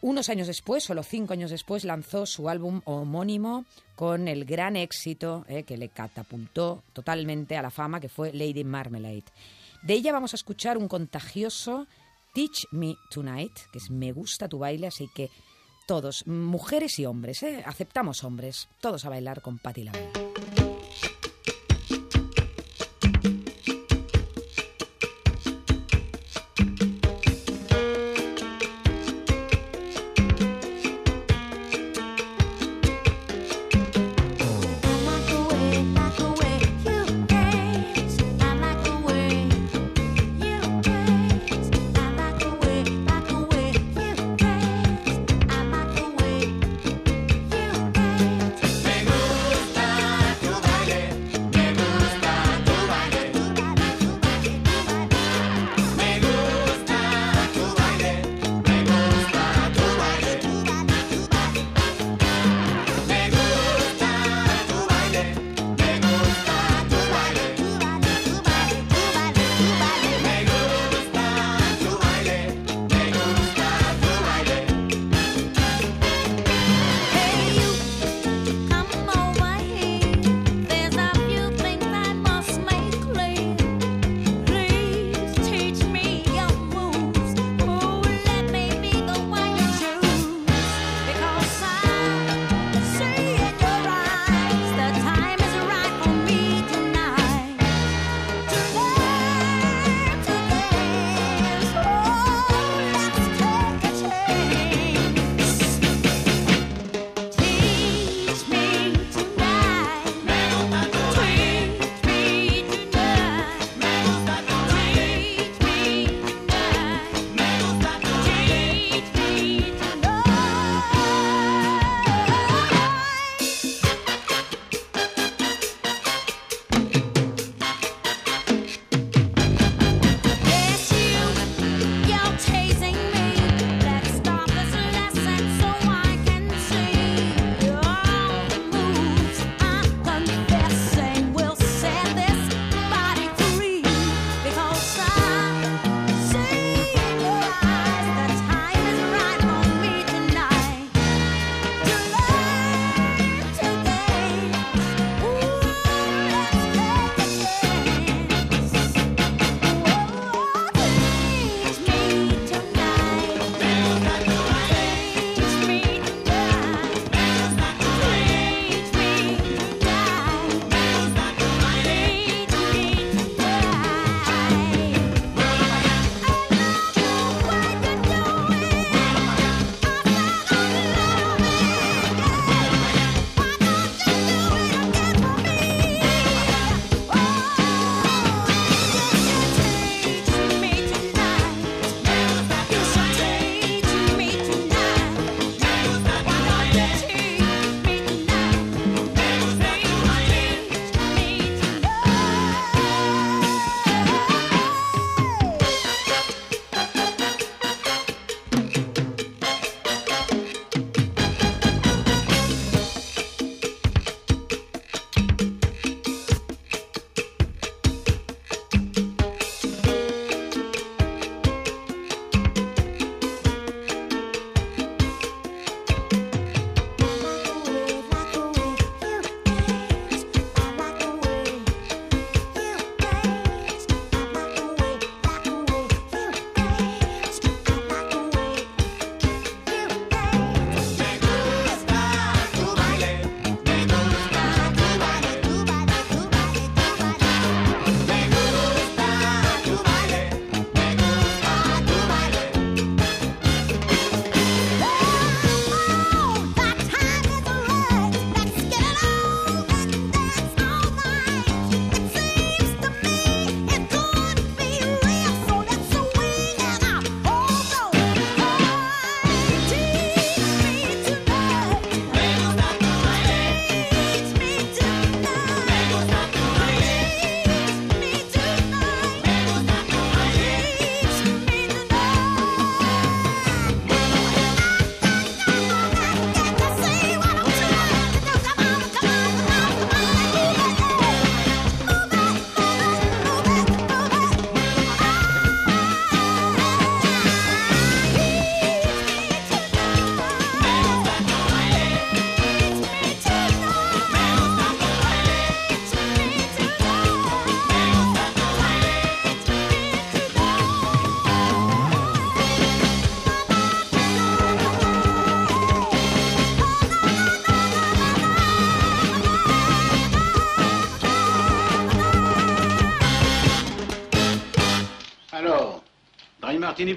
Unos 0.01 0.29
años 0.29 0.47
después, 0.47 0.83
solo 0.83 1.03
cinco 1.03 1.33
años 1.33 1.51
después, 1.51 1.83
lanzó 1.83 2.25
su 2.25 2.49
álbum 2.49 2.81
homónimo 2.85 3.65
con 3.95 4.27
el 4.27 4.45
gran 4.45 4.75
éxito 4.75 5.45
eh, 5.47 5.61
que 5.63 5.77
le 5.77 5.89
catapultó 5.89 6.83
totalmente 6.91 7.55
a 7.55 7.61
la 7.61 7.69
fama, 7.69 7.99
que 7.99 8.09
fue 8.09 8.33
Lady 8.33 8.63
Marmalade. 8.63 9.25
De 9.83 9.93
ella 9.93 10.11
vamos 10.11 10.33
a 10.33 10.37
escuchar 10.37 10.77
un 10.77 10.87
contagioso 10.87 11.85
Teach 12.33 12.65
Me 12.71 12.95
Tonight, 13.11 13.53
que 13.71 13.77
es 13.77 13.91
Me 13.91 14.11
gusta 14.11 14.47
tu 14.47 14.57
baile, 14.57 14.87
así 14.87 15.07
que 15.13 15.29
todos, 15.85 16.25
mujeres 16.25 16.97
y 16.97 17.05
hombres, 17.05 17.43
eh, 17.43 17.63
aceptamos 17.65 18.23
hombres, 18.23 18.69
todos 18.79 19.05
a 19.05 19.09
bailar 19.09 19.41
con 19.41 19.59
Patti 19.59 19.83
LaBelle. 19.83 20.20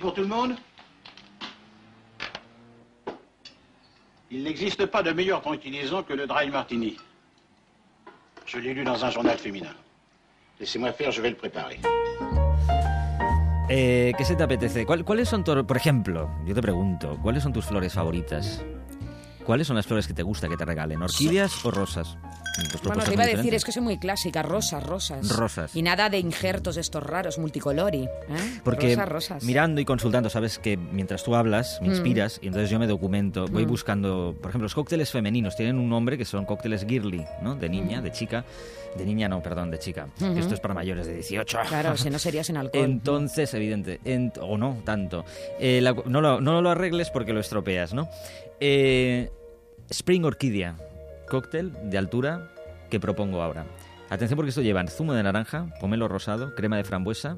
Pour 0.01 0.15
tout 0.15 0.23
le 0.23 0.27
monde? 0.29 0.55
Il 4.31 4.43
n'existe 4.43 4.87
pas 4.87 5.03
de 5.03 5.13
meilleure 5.13 5.43
tranquillisant 5.43 6.03
que 6.03 6.13
le 6.15 6.27
dry 6.27 6.51
martini. 6.51 6.97
Je 8.47 8.59
l'ai 8.59 8.75
lu 8.75 8.83
dans 8.85 9.05
un 9.05 9.11
journal 9.11 9.39
féminin. 9.39 9.75
Laissez-moi 10.59 10.93
faire, 10.93 11.11
je 11.13 11.21
vais 11.23 11.31
le 11.31 11.37
préparer. 11.37 11.79
Eh, 13.69 14.13
¿Qué 14.17 14.25
se 14.25 14.35
te 14.35 14.43
apetece? 14.43 14.85
¿Cuál- 14.87 15.05
¿Cuáles 15.05 15.29
son, 15.29 15.43
por 15.45 15.77
ejemplo, 15.77 16.31
yo 16.47 16.55
te 16.55 16.61
pregunto, 16.63 17.19
¿cuáles 17.23 17.43
son 17.43 17.53
tus 17.53 17.65
flores 17.65 17.93
favoritas? 17.93 18.65
¿Cuáles 19.45 19.67
son 19.67 19.77
las 19.77 19.87
flores 19.87 20.07
que 20.07 20.15
te 20.15 20.23
gusta 20.23 20.49
que 20.49 20.57
te 20.57 20.65
regalen? 20.65 21.03
¿Orquídeas 21.03 21.65
o 21.65 21.71
rosas? 21.71 22.17
Pues 22.71 22.83
Bueno, 22.85 23.03
te 23.03 23.13
iba 23.15 23.25
a 23.25 23.27
decir, 23.27 23.39
diferentes. 23.43 23.55
es 23.55 23.65
que 23.65 23.73
soy 23.73 23.83
muy 23.83 23.99
clásica, 23.99 24.43
rosas, 24.43 24.83
rosas. 24.85 25.29
Rosas. 25.29 25.75
Y 25.75 25.83
nada 25.83 26.09
de 26.09 26.19
injertos 26.21 26.77
estos 26.77 27.03
raros, 27.03 27.37
multicolori. 27.39 28.05
¿eh? 28.05 28.09
Porque 28.63 28.95
rosas, 28.95 29.09
rosas. 29.09 29.43
mirando 29.45 29.81
y 29.81 29.85
consultando, 29.85 30.31
sabes 30.31 30.59
que 30.61 30.77
mientras 30.77 31.25
tú 31.25 31.35
hablas, 31.35 31.79
me 31.83 31.89
Mm. 31.89 31.91
inspiras 31.93 32.39
y 32.43 32.47
entonces 32.47 32.71
yo 32.71 32.79
me 32.79 32.87
documento, 32.87 33.47
voy 33.49 33.67
Mm. 33.67 33.69
buscando, 33.69 34.37
por 34.41 34.51
ejemplo, 34.51 34.67
los 34.67 34.75
cócteles 34.75 35.11
femeninos 35.11 35.57
tienen 35.57 35.79
un 35.81 35.89
nombre 35.89 36.17
que 36.17 36.25
son 36.25 36.45
cócteles 36.47 36.87
girly, 36.89 37.25
¿no? 37.43 37.57
De 37.57 37.69
niña, 37.69 38.01
de 38.01 38.13
chica. 38.13 38.45
De 38.97 39.05
niña 39.05 39.29
no, 39.29 39.43
perdón, 39.43 39.73
de 39.73 39.81
chica. 39.81 40.07
Esto 40.37 40.55
es 40.55 40.61
para 40.61 40.73
mayores 40.73 41.09
de 41.09 41.15
18. 41.15 41.59
Claro, 41.69 41.97
si 41.97 42.09
no 42.11 42.21
serías 42.21 42.49
en 42.51 42.59
alcohol. 42.59 42.85
Entonces, 42.85 43.53
evidente, 43.55 43.99
en- 44.05 44.33
o 44.41 44.57
no 44.57 44.77
tanto. 44.85 45.25
Eh, 45.59 45.81
la- 45.83 45.97
no, 46.07 46.21
lo, 46.21 46.41
no 46.41 46.63
lo 46.63 46.71
arregles 46.71 47.11
porque 47.11 47.33
lo 47.33 47.41
estropeas, 47.41 47.93
¿no? 47.93 48.09
Eh, 48.61 49.31
Spring 49.91 50.25
Orquídea, 50.25 50.77
cóctel 51.29 51.73
de 51.91 51.99
altura 51.99 52.51
que 52.91 53.01
propongo 53.01 53.43
ahora. 53.43 53.67
Atención 54.11 54.37
porque 54.37 54.51
esto 54.51 54.63
llevan 54.63 54.89
zumo 54.89 55.15
de 55.15 55.23
naranja, 55.23 55.67
pomelo 55.81 56.09
rosado, 56.09 56.55
crema 56.55 56.77
de 56.77 56.85
frambuesa, 56.85 57.37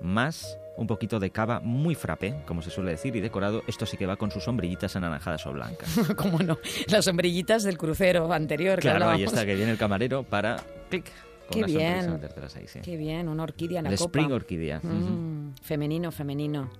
más 0.00 0.58
un 0.76 0.86
poquito 0.86 1.18
de 1.18 1.30
cava 1.30 1.60
muy 1.60 1.94
frappé, 1.94 2.42
como 2.46 2.62
se 2.62 2.70
suele 2.70 2.90
decir, 2.92 3.16
y 3.16 3.20
decorado. 3.20 3.62
Esto 3.66 3.86
sí 3.86 3.96
que 3.96 4.06
va 4.06 4.16
con 4.16 4.30
sus 4.30 4.44
sombrillitas 4.44 4.94
anaranjadas 4.96 5.46
o 5.46 5.52
blancas. 5.52 5.88
¿Cómo 6.16 6.38
no? 6.38 6.58
Las 6.88 7.06
sombrillitas 7.06 7.62
del 7.62 7.78
crucero 7.78 8.32
anterior 8.32 8.78
claro, 8.78 9.08
ahí 9.08 9.24
está, 9.24 9.44
que 9.46 9.54
viene 9.54 9.72
el 9.72 9.78
camarero 9.78 10.22
para... 10.22 10.56
clic, 10.90 11.06
con 11.48 11.60
Qué 11.60 11.66
bien. 11.66 12.20
ahí, 12.56 12.66
sí. 12.66 12.80
Qué 12.80 12.96
bien, 12.96 13.28
una 13.28 13.44
orquídea 13.44 13.78
en 13.78 13.84
la 13.84 13.90
copa. 13.90 14.04
Spring 14.04 14.32
Orquídea. 14.32 14.80
Mm, 14.80 15.54
Femenino, 15.62 16.10
femenino. 16.10 16.70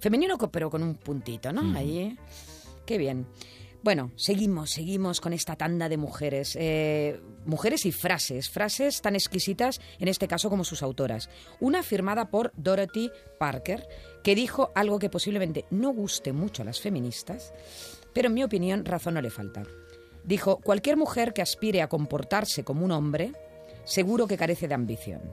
Femenino, 0.00 0.38
pero 0.50 0.70
con 0.70 0.82
un 0.82 0.94
puntito, 0.94 1.52
¿no? 1.52 1.62
Mm. 1.62 1.76
Ahí. 1.76 2.18
Qué 2.86 2.98
bien. 2.98 3.26
Bueno, 3.82 4.10
seguimos, 4.16 4.70
seguimos 4.70 5.20
con 5.20 5.32
esta 5.32 5.54
tanda 5.54 5.88
de 5.88 5.96
mujeres. 5.96 6.56
Eh, 6.58 7.20
mujeres 7.44 7.86
y 7.86 7.92
frases, 7.92 8.50
frases 8.50 9.00
tan 9.00 9.14
exquisitas, 9.14 9.80
en 9.98 10.08
este 10.08 10.26
caso 10.26 10.50
como 10.50 10.64
sus 10.64 10.82
autoras. 10.82 11.28
Una 11.60 11.82
firmada 11.82 12.30
por 12.30 12.52
Dorothy 12.56 13.10
Parker, 13.38 13.86
que 14.24 14.34
dijo 14.34 14.72
algo 14.74 14.98
que 14.98 15.10
posiblemente 15.10 15.66
no 15.70 15.92
guste 15.92 16.32
mucho 16.32 16.62
a 16.62 16.64
las 16.64 16.80
feministas, 16.80 17.52
pero 18.12 18.28
en 18.28 18.34
mi 18.34 18.42
opinión 18.42 18.84
razón 18.84 19.14
no 19.14 19.22
le 19.22 19.30
falta. 19.30 19.62
Dijo, 20.24 20.58
cualquier 20.58 20.96
mujer 20.96 21.32
que 21.32 21.42
aspire 21.42 21.82
a 21.82 21.88
comportarse 21.88 22.64
como 22.64 22.84
un 22.84 22.90
hombre, 22.90 23.32
seguro 23.84 24.26
que 24.26 24.36
carece 24.36 24.66
de 24.66 24.74
ambición. 24.74 25.32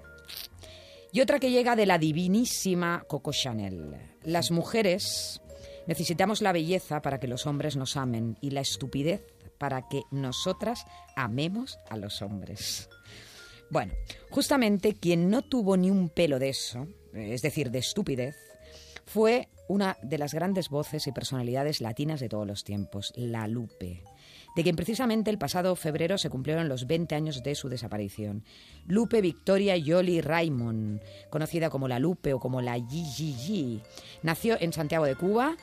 Y 1.11 1.21
otra 1.21 1.39
que 1.39 1.51
llega 1.51 1.75
de 1.75 1.85
la 1.85 1.97
divinísima 1.97 3.03
Coco 3.07 3.31
Chanel. 3.31 3.95
Las 4.23 4.49
mujeres 4.49 5.42
necesitamos 5.87 6.41
la 6.41 6.51
belleza 6.51 7.01
para 7.01 7.19
que 7.19 7.27
los 7.27 7.45
hombres 7.45 7.75
nos 7.75 7.97
amen 7.97 8.37
y 8.41 8.51
la 8.51 8.61
estupidez 8.61 9.21
para 9.57 9.87
que 9.87 10.03
nosotras 10.11 10.85
amemos 11.15 11.79
a 11.89 11.97
los 11.97 12.21
hombres. 12.21 12.89
Bueno, 13.69 13.93
justamente 14.29 14.93
quien 14.93 15.29
no 15.29 15.41
tuvo 15.41 15.77
ni 15.77 15.89
un 15.89 16.09
pelo 16.09 16.39
de 16.39 16.49
eso, 16.49 16.87
es 17.13 17.41
decir, 17.41 17.71
de 17.71 17.79
estupidez, 17.79 18.35
fue 19.05 19.49
una 19.67 19.97
de 20.01 20.17
las 20.17 20.33
grandes 20.33 20.69
voces 20.69 21.07
y 21.07 21.11
personalidades 21.11 21.81
latinas 21.81 22.19
de 22.19 22.29
todos 22.29 22.45
los 22.45 22.63
tiempos, 22.63 23.13
La 23.15 23.47
Lupe, 23.47 24.03
de 24.55 24.63
quien 24.63 24.75
precisamente 24.75 25.29
el 25.29 25.37
pasado 25.37 25.75
febrero 25.75 26.17
se 26.17 26.29
cumplieron 26.29 26.69
los 26.69 26.87
20 26.87 27.15
años 27.15 27.43
de 27.43 27.55
su 27.55 27.69
desaparición. 27.69 28.43
Lupe 28.87 29.21
Victoria 29.21 29.77
Yoli 29.77 30.21
Raymond, 30.21 31.01
conocida 31.29 31.69
como 31.69 31.87
La 31.87 31.99
Lupe 31.99 32.33
o 32.33 32.39
como 32.39 32.61
la 32.61 32.75
Gigi, 32.75 33.81
nació 34.21 34.57
en 34.59 34.73
Santiago 34.73 35.05
de 35.05 35.15
Cuba 35.15 35.55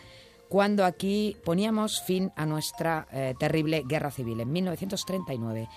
cuando 0.48 0.84
aquí 0.84 1.36
poníamos 1.44 2.02
fin 2.02 2.32
a 2.34 2.44
nuestra 2.44 3.06
eh, 3.12 3.34
terrible 3.38 3.84
guerra 3.86 4.10
civil, 4.10 4.40
en 4.40 4.50
1939. 4.50 5.68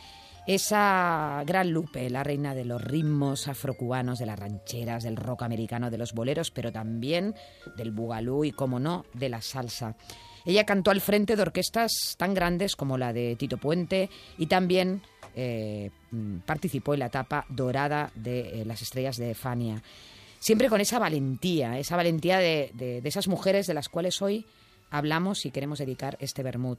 Esa 0.45 1.41
gran 1.45 1.71
Lupe, 1.71 2.09
la 2.09 2.23
reina 2.23 2.53
de 2.53 2.65
los 2.65 2.83
ritmos 2.83 3.47
afrocubanos, 3.47 4.19
de 4.19 4.25
las 4.25 4.37
rancheras, 4.37 5.03
del 5.03 5.15
rock 5.15 5.43
americano, 5.43 5.89
de 5.89 5.97
los 5.97 6.13
boleros, 6.13 6.51
pero 6.51 6.71
también 6.71 7.33
del 7.77 7.91
bugalú 7.91 8.43
y, 8.43 8.51
como 8.51 8.79
no, 8.79 9.05
de 9.13 9.29
la 9.29 9.41
salsa. 9.41 9.95
Ella 10.45 10.65
cantó 10.65 10.91
al 10.91 11.01
frente 11.01 11.35
de 11.35 11.41
orquestas 11.41 12.15
tan 12.17 12.33
grandes 12.33 12.75
como 12.75 12.97
la 12.97 13.13
de 13.13 13.35
Tito 13.35 13.57
Puente 13.57 14.09
y 14.37 14.47
también 14.47 15.01
eh, 15.35 15.89
mm, 16.11 16.39
participó 16.39 16.93
en 16.93 16.99
la 16.99 17.05
etapa 17.07 17.45
dorada 17.49 18.11
de 18.15 18.61
eh, 18.61 18.65
las 18.65 18.81
estrellas 18.81 19.17
de 19.17 19.33
Fania. 19.35 19.81
Siempre 20.39 20.67
con 20.69 20.81
esa 20.81 20.99
valentía, 20.99 21.79
esa 21.79 21.95
valentía 21.95 22.39
de, 22.39 22.71
de- 22.73 23.01
de 23.01 23.09
esas 23.09 23.27
mujeres 23.29 23.65
de 23.67 23.73
las 23.73 23.87
cuales 23.87 24.21
hoy 24.21 24.45
hablamos 24.91 25.45
y 25.45 25.51
queremos 25.51 25.79
dedicar 25.79 26.17
este 26.19 26.43
Bermud, 26.43 26.77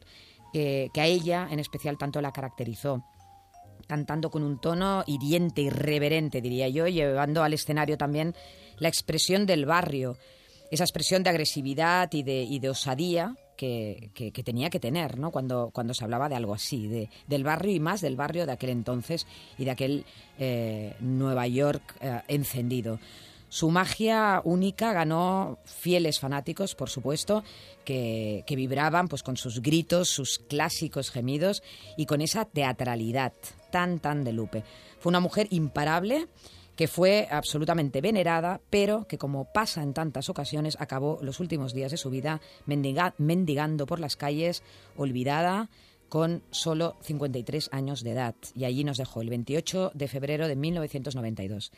que 0.52 0.90
a 0.96 1.06
ella 1.06 1.48
en 1.50 1.58
especial 1.58 1.98
tanto 1.98 2.20
la 2.20 2.30
caracterizó 2.30 3.02
cantando 3.88 4.30
con 4.30 4.42
un 4.44 4.60
tono 4.60 5.02
hiriente, 5.06 5.62
irreverente, 5.62 6.40
diría 6.40 6.68
yo, 6.68 6.86
llevando 6.86 7.42
al 7.42 7.52
escenario 7.54 7.98
también 7.98 8.34
la 8.78 8.88
expresión 8.88 9.46
del 9.46 9.66
barrio, 9.66 10.16
esa 10.70 10.84
expresión 10.84 11.22
de 11.22 11.30
agresividad 11.30 12.08
y 12.12 12.22
de, 12.22 12.42
y 12.42 12.60
de 12.60 12.70
osadía 12.70 13.34
que, 13.56 14.10
tenía 14.44 14.70
que 14.70 14.80
tener 14.80 15.18
¿no? 15.18 15.30
cuando, 15.30 15.70
cuando 15.72 15.94
se 15.94 16.04
hablaba 16.04 16.28
de 16.28 16.36
algo 16.36 16.54
así, 16.54 16.86
de, 16.88 17.08
del 17.26 17.44
barrio 17.44 17.72
y 17.72 17.80
más 17.80 18.00
del 18.00 18.16
barrio 18.16 18.46
de 18.46 18.52
aquel 18.52 18.70
entonces 18.70 19.26
y 19.58 19.64
de 19.64 19.70
aquel 19.70 20.04
eh, 20.38 20.96
Nueva 21.00 21.46
York 21.46 21.96
eh, 22.00 22.20
encendido. 22.28 22.98
Su 23.48 23.70
magia 23.70 24.40
única 24.44 24.92
ganó 24.92 25.58
fieles 25.64 26.18
fanáticos, 26.18 26.74
por 26.74 26.90
supuesto, 26.90 27.44
que, 27.84 28.42
que 28.46 28.56
vibraban 28.56 29.06
pues, 29.06 29.22
con 29.22 29.36
sus 29.36 29.62
gritos, 29.62 30.08
sus 30.08 30.40
clásicos 30.40 31.10
gemidos 31.10 31.62
y 31.96 32.06
con 32.06 32.20
esa 32.20 32.46
teatralidad 32.46 33.32
tan, 33.70 34.00
tan 34.00 34.24
de 34.24 34.32
Lupe. 34.32 34.64
Fue 34.98 35.10
una 35.10 35.20
mujer 35.20 35.46
imparable 35.50 36.26
que 36.76 36.88
fue 36.88 37.28
absolutamente 37.30 38.00
venerada, 38.00 38.60
pero 38.70 39.06
que 39.06 39.18
como 39.18 39.52
pasa 39.52 39.82
en 39.82 39.94
tantas 39.94 40.28
ocasiones, 40.28 40.76
acabó 40.80 41.18
los 41.22 41.38
últimos 41.40 41.72
días 41.72 41.90
de 41.90 41.96
su 41.96 42.10
vida 42.10 42.40
mendiga- 42.66 43.14
mendigando 43.18 43.86
por 43.86 44.00
las 44.00 44.16
calles, 44.16 44.62
olvidada, 44.96 45.70
con 46.08 46.42
solo 46.50 46.96
53 47.02 47.70
años 47.72 48.02
de 48.04 48.10
edad. 48.12 48.34
Y 48.54 48.64
allí 48.64 48.84
nos 48.84 48.98
dejó 48.98 49.20
el 49.22 49.30
28 49.30 49.92
de 49.94 50.08
febrero 50.08 50.48
de 50.48 50.56
1992 50.56 51.72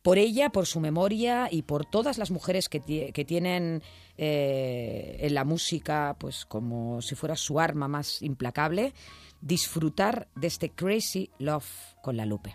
por 0.00 0.16
ella, 0.16 0.50
por 0.50 0.64
su 0.66 0.78
memoria 0.78 1.48
y 1.50 1.62
por 1.62 1.84
todas 1.84 2.18
las 2.18 2.30
mujeres 2.30 2.68
que, 2.68 2.80
que 3.12 3.24
tienen 3.24 3.82
eh, 4.16 5.16
en 5.20 5.34
la 5.34 5.44
música, 5.44 6.16
pues 6.20 6.46
como 6.46 7.02
si 7.02 7.16
fuera 7.16 7.34
su 7.34 7.58
arma 7.58 7.88
más 7.88 8.22
implacable, 8.22 8.94
disfrutar 9.40 10.28
de 10.36 10.46
este 10.46 10.70
Crazy 10.70 11.30
Love 11.38 11.66
con 12.00 12.16
la 12.16 12.26
Lupe. 12.26 12.54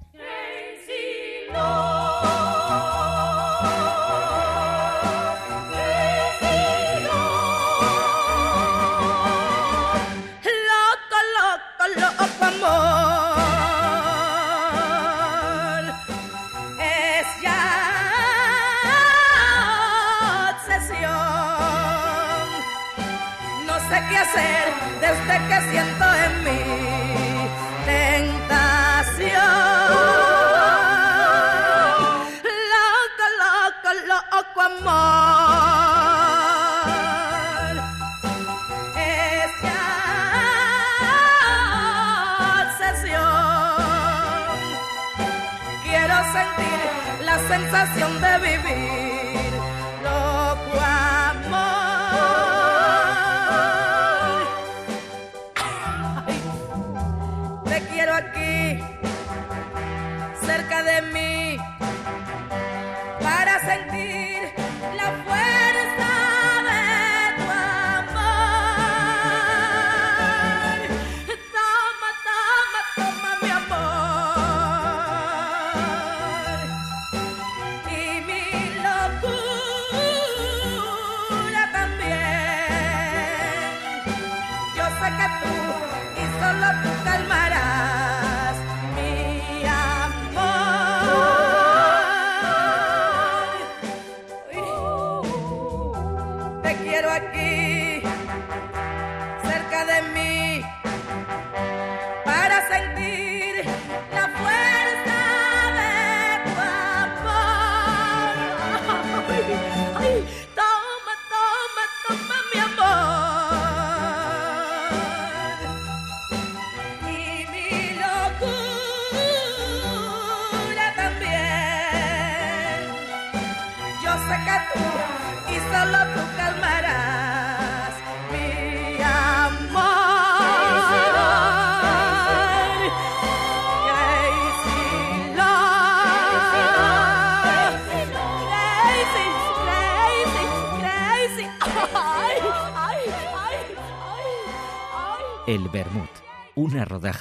know. 1.53 3.42
Sensación 47.53 48.19
de 48.19 48.37
vivir, 48.39 49.02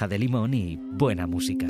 de 0.07 0.19
limón 0.19 0.53
y 0.53 0.77
buena 0.77 1.27
música. 1.27 1.67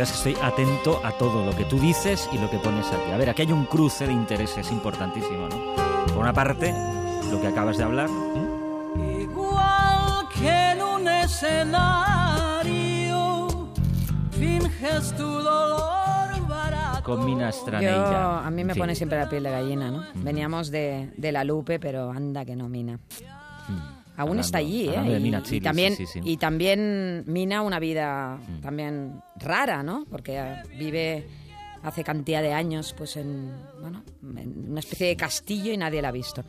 Que 0.00 0.04
estoy 0.04 0.34
atento 0.42 0.98
a 1.04 1.12
todo 1.12 1.44
lo 1.44 1.54
que 1.54 1.66
tú 1.66 1.78
dices 1.78 2.26
y 2.32 2.38
lo 2.38 2.48
que 2.48 2.56
pones 2.58 2.86
aquí. 2.86 3.10
A 3.12 3.18
ver, 3.18 3.28
aquí 3.28 3.42
hay 3.42 3.52
un 3.52 3.66
cruce 3.66 4.06
de 4.06 4.14
intereses 4.14 4.72
importantísimo, 4.72 5.46
¿no? 5.46 5.74
Por 6.06 6.22
una 6.22 6.32
parte, 6.32 6.74
lo 7.30 7.38
que 7.38 7.48
acabas 7.48 7.76
de 7.76 7.84
hablar. 7.84 8.08
¿eh? 8.08 9.24
Igual 9.24 10.26
que 10.34 10.48
en 10.48 10.80
un 10.80 11.06
escenario, 11.06 12.38
finges 14.30 15.14
tu. 15.18 15.29
Con 17.16 17.26
Mina 17.26 17.50
Yo, 17.50 17.56
Straneira. 17.58 18.46
a 18.46 18.50
mí 18.50 18.64
me 18.64 18.74
Sí. 18.74 18.80
pone 18.80 18.94
siempre 18.94 19.18
la 19.18 19.28
piel 19.28 19.42
de 19.42 19.50
gallina, 19.50 19.90
¿no? 19.90 20.04
Veníamos 20.14 20.70
de, 20.70 21.10
de 21.16 21.32
la 21.32 21.44
Lupe, 21.44 21.78
pero 21.78 22.10
anda 22.10 22.44
que 22.44 22.56
no, 22.56 22.68
Mina. 22.68 22.98
Aún 24.16 24.30
Hablando- 24.30 24.40
está 24.42 24.58
allí, 24.58 24.88
¿eh? 24.88 25.16
Y- 25.18 25.20
Mina 25.20 25.42
y, 25.50 25.60
también, 25.60 25.96
sí, 25.96 26.06
sí, 26.06 26.20
y 26.22 26.36
también 26.36 27.24
Mina 27.26 27.62
una 27.62 27.78
vida 27.78 28.38
también 28.60 29.22
rara, 29.36 29.82
¿no? 29.82 30.04
Porque 30.10 30.36
eh, 30.38 30.56
vive 30.78 31.26
hace 31.82 32.04
cantidad 32.04 32.42
de 32.42 32.52
años, 32.52 32.94
pues 32.98 33.16
en, 33.16 33.50
bueno, 33.80 34.02
en 34.36 34.70
una 34.70 34.80
especie 34.80 35.06
de 35.06 35.16
castillo 35.16 35.72
y 35.72 35.76
nadie 35.78 36.02
la 36.02 36.08
ha 36.08 36.12
visto. 36.12 36.44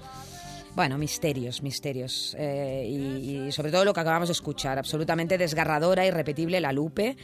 Bueno, 0.76 0.98
misterios, 0.98 1.62
misterios. 1.64 2.36
Eh, 2.38 2.86
y, 2.90 3.48
y 3.48 3.52
sobre 3.54 3.72
todo 3.72 3.86
lo 3.86 3.94
que 3.94 4.00
acabamos 4.02 4.28
de 4.30 4.34
escuchar, 4.34 4.78
absolutamente 4.78 5.38
desgarradora, 5.38 6.06
irrepetible, 6.06 6.60
la 6.60 6.74
Lupe. 6.74 7.16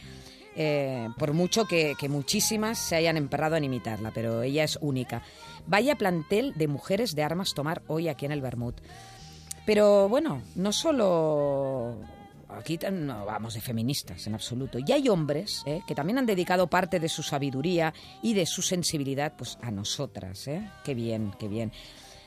Eh, 0.60 1.08
por 1.16 1.34
mucho 1.34 1.66
que, 1.66 1.94
muchísimas 2.08 2.78
se 2.78 2.96
hayan 2.96 3.16
emperrado 3.16 3.54
en 3.54 3.62
imitarla, 3.62 4.10
pero 4.12 4.42
ella 4.42 4.64
es 4.64 4.76
única. 4.80 5.22
Vaya 5.68 5.94
plantel 5.94 6.52
de 6.56 6.66
mujeres 6.66 7.14
de 7.14 7.22
armas 7.22 7.54
tomar 7.54 7.82
hoy 7.86 8.08
aquí 8.08 8.26
en 8.26 8.32
el 8.32 8.40
Bermud. 8.40 8.74
Pero 9.64 10.08
bueno, 10.08 10.42
no 10.56 10.72
solo 10.72 11.98
aquí 12.48 12.76
no 12.90 13.24
vamos 13.24 13.54
de 13.54 13.60
feministas 13.60 14.26
en 14.26 14.34
absoluto. 14.34 14.80
Y 14.84 14.90
hay 14.90 15.08
hombres 15.08 15.62
¿eh? 15.64 15.82
que 15.86 15.94
también 15.94 16.18
han 16.18 16.26
dedicado 16.26 16.66
parte 16.66 16.98
de 16.98 17.08
su 17.08 17.22
sabiduría 17.22 17.94
y 18.20 18.34
de 18.34 18.44
su 18.44 18.60
sensibilidad 18.60 19.34
pues 19.38 19.58
a 19.62 19.70
nosotras. 19.70 20.48
¿eh? 20.48 20.68
Qué 20.82 20.94
bien, 20.94 21.32
qué 21.38 21.46
bien. 21.46 21.70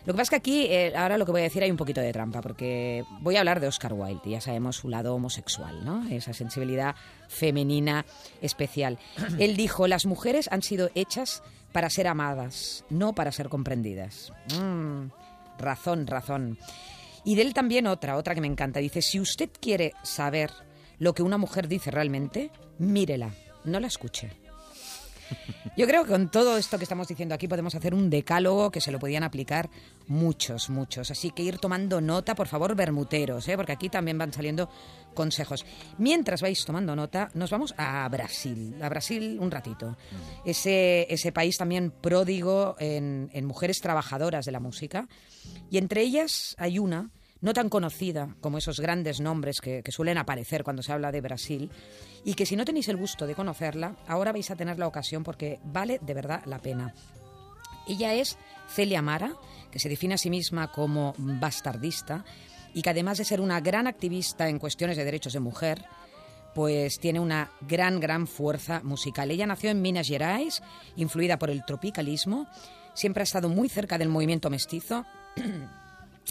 Lo 0.05 0.13
que 0.13 0.17
pasa 0.17 0.23
es 0.23 0.29
que 0.29 0.35
aquí, 0.35 0.65
eh, 0.65 0.93
ahora 0.95 1.17
lo 1.17 1.25
que 1.25 1.31
voy 1.31 1.41
a 1.41 1.43
decir 1.43 1.61
hay 1.61 1.69
un 1.69 1.77
poquito 1.77 2.01
de 2.01 2.11
trampa, 2.11 2.41
porque 2.41 3.03
voy 3.21 3.35
a 3.35 3.39
hablar 3.39 3.59
de 3.59 3.67
Oscar 3.67 3.93
Wilde, 3.93 4.21
y 4.25 4.31
ya 4.31 4.41
sabemos 4.41 4.77
su 4.77 4.89
lado 4.89 5.13
homosexual, 5.13 5.85
¿no? 5.85 6.07
Esa 6.09 6.33
sensibilidad 6.33 6.95
femenina 7.27 8.05
especial. 8.41 8.97
Él 9.39 9.55
dijo, 9.55 9.87
las 9.87 10.05
mujeres 10.05 10.49
han 10.51 10.63
sido 10.63 10.89
hechas 10.95 11.43
para 11.71 11.89
ser 11.89 12.07
amadas, 12.07 12.83
no 12.89 13.13
para 13.13 13.31
ser 13.31 13.49
comprendidas. 13.49 14.33
Mm, 14.59 15.07
razón, 15.59 16.07
razón. 16.07 16.57
Y 17.23 17.35
de 17.35 17.43
él 17.43 17.53
también 17.53 17.87
otra, 17.87 18.17
otra 18.17 18.33
que 18.35 18.41
me 18.41 18.47
encanta. 18.47 18.79
Dice, 18.79 19.01
si 19.01 19.19
usted 19.19 19.49
quiere 19.59 19.93
saber 20.03 20.51
lo 20.97 21.13
que 21.13 21.23
una 21.23 21.37
mujer 21.37 21.67
dice 21.67 21.91
realmente, 21.91 22.51
mírela, 22.77 23.31
no 23.63 23.79
la 23.79 23.87
escuche. 23.87 24.40
Yo 25.77 25.87
creo 25.87 26.03
que 26.03 26.11
con 26.11 26.29
todo 26.29 26.57
esto 26.57 26.77
que 26.77 26.83
estamos 26.83 27.07
diciendo 27.07 27.33
aquí 27.33 27.47
podemos 27.47 27.73
hacer 27.75 27.93
un 27.93 28.09
decálogo 28.09 28.71
que 28.71 28.81
se 28.81 28.91
lo 28.91 28.99
podían 28.99 29.23
aplicar 29.23 29.69
muchos, 30.07 30.69
muchos. 30.69 31.11
Así 31.11 31.31
que 31.31 31.43
ir 31.43 31.59
tomando 31.59 32.01
nota, 32.01 32.35
por 32.35 32.47
favor, 32.47 32.75
bermuteros, 32.75 33.47
¿eh? 33.47 33.55
porque 33.55 33.71
aquí 33.71 33.89
también 33.89 34.17
van 34.17 34.33
saliendo 34.33 34.69
consejos. 35.13 35.65
Mientras 35.97 36.41
vais 36.41 36.65
tomando 36.65 36.95
nota, 36.95 37.29
nos 37.33 37.49
vamos 37.49 37.73
a 37.77 38.07
Brasil, 38.09 38.75
a 38.81 38.89
Brasil 38.89 39.37
un 39.39 39.49
ratito. 39.49 39.97
Ese, 40.45 41.07
ese 41.09 41.31
país 41.31 41.57
también 41.57 41.91
pródigo 41.91 42.75
en, 42.79 43.29
en 43.33 43.45
mujeres 43.45 43.81
trabajadoras 43.81 44.45
de 44.45 44.51
la 44.51 44.59
música. 44.59 45.07
Y 45.69 45.77
entre 45.77 46.01
ellas 46.01 46.55
hay 46.57 46.79
una 46.79 47.09
no 47.41 47.53
tan 47.53 47.69
conocida 47.69 48.35
como 48.39 48.57
esos 48.57 48.79
grandes 48.79 49.19
nombres 49.19 49.61
que, 49.61 49.83
suelen 49.89 50.17
aparecer 50.17 50.63
cuando 50.63 50.83
se 50.83 50.93
habla 50.93 51.11
de 51.11 51.21
Brasil, 51.21 51.69
y 52.23 52.35
que 52.35 52.45
si 52.45 52.55
no 52.55 52.65
tenéis 52.65 52.87
el 52.87 52.97
gusto 52.97 53.27
de 53.27 53.35
conocerla, 53.35 53.97
ahora 54.07 54.31
vais 54.31 54.49
a 54.51 54.55
tener 54.55 54.79
la 54.79 54.87
ocasión 54.87 55.23
porque 55.23 55.59
vale 55.63 55.99
de 56.01 56.13
verdad 56.13 56.43
la 56.45 56.59
pena. 56.59 56.93
Ella 57.87 58.13
es 58.13 58.37
Celia 58.69 59.01
Mara, 59.01 59.33
que 59.71 59.79
se 59.79 59.89
define 59.89 60.13
a 60.13 60.17
sí 60.19 60.29
misma 60.29 60.71
como 60.71 61.15
bastardista 61.17 62.23
y 62.73 62.83
que 62.83 62.91
además 62.91 63.17
de 63.17 63.25
ser 63.25 63.41
una 63.41 63.59
gran 63.59 63.87
activista 63.87 64.47
en 64.47 64.59
cuestiones 64.59 64.97
de 64.97 65.03
derechos 65.03 65.33
de 65.33 65.39
mujer, 65.39 65.83
pues 66.53 66.99
tiene 66.99 67.19
una 67.19 67.51
gran, 67.61 67.99
gran 67.99 68.27
fuerza 68.27 68.81
musical. 68.83 69.31
Ella 69.31 69.47
nació 69.47 69.71
en 69.71 69.81
Minas 69.81 70.07
Gerais, 70.07 70.61
influida 70.95 71.39
por 71.39 71.49
el 71.49 71.65
tropicalismo, 71.65 72.47
siempre 72.93 73.21
ha 73.21 73.23
estado 73.23 73.49
muy 73.49 73.67
cerca 73.67 73.97
del 73.97 74.09
movimiento 74.09 74.49
mestizo. 74.49 75.05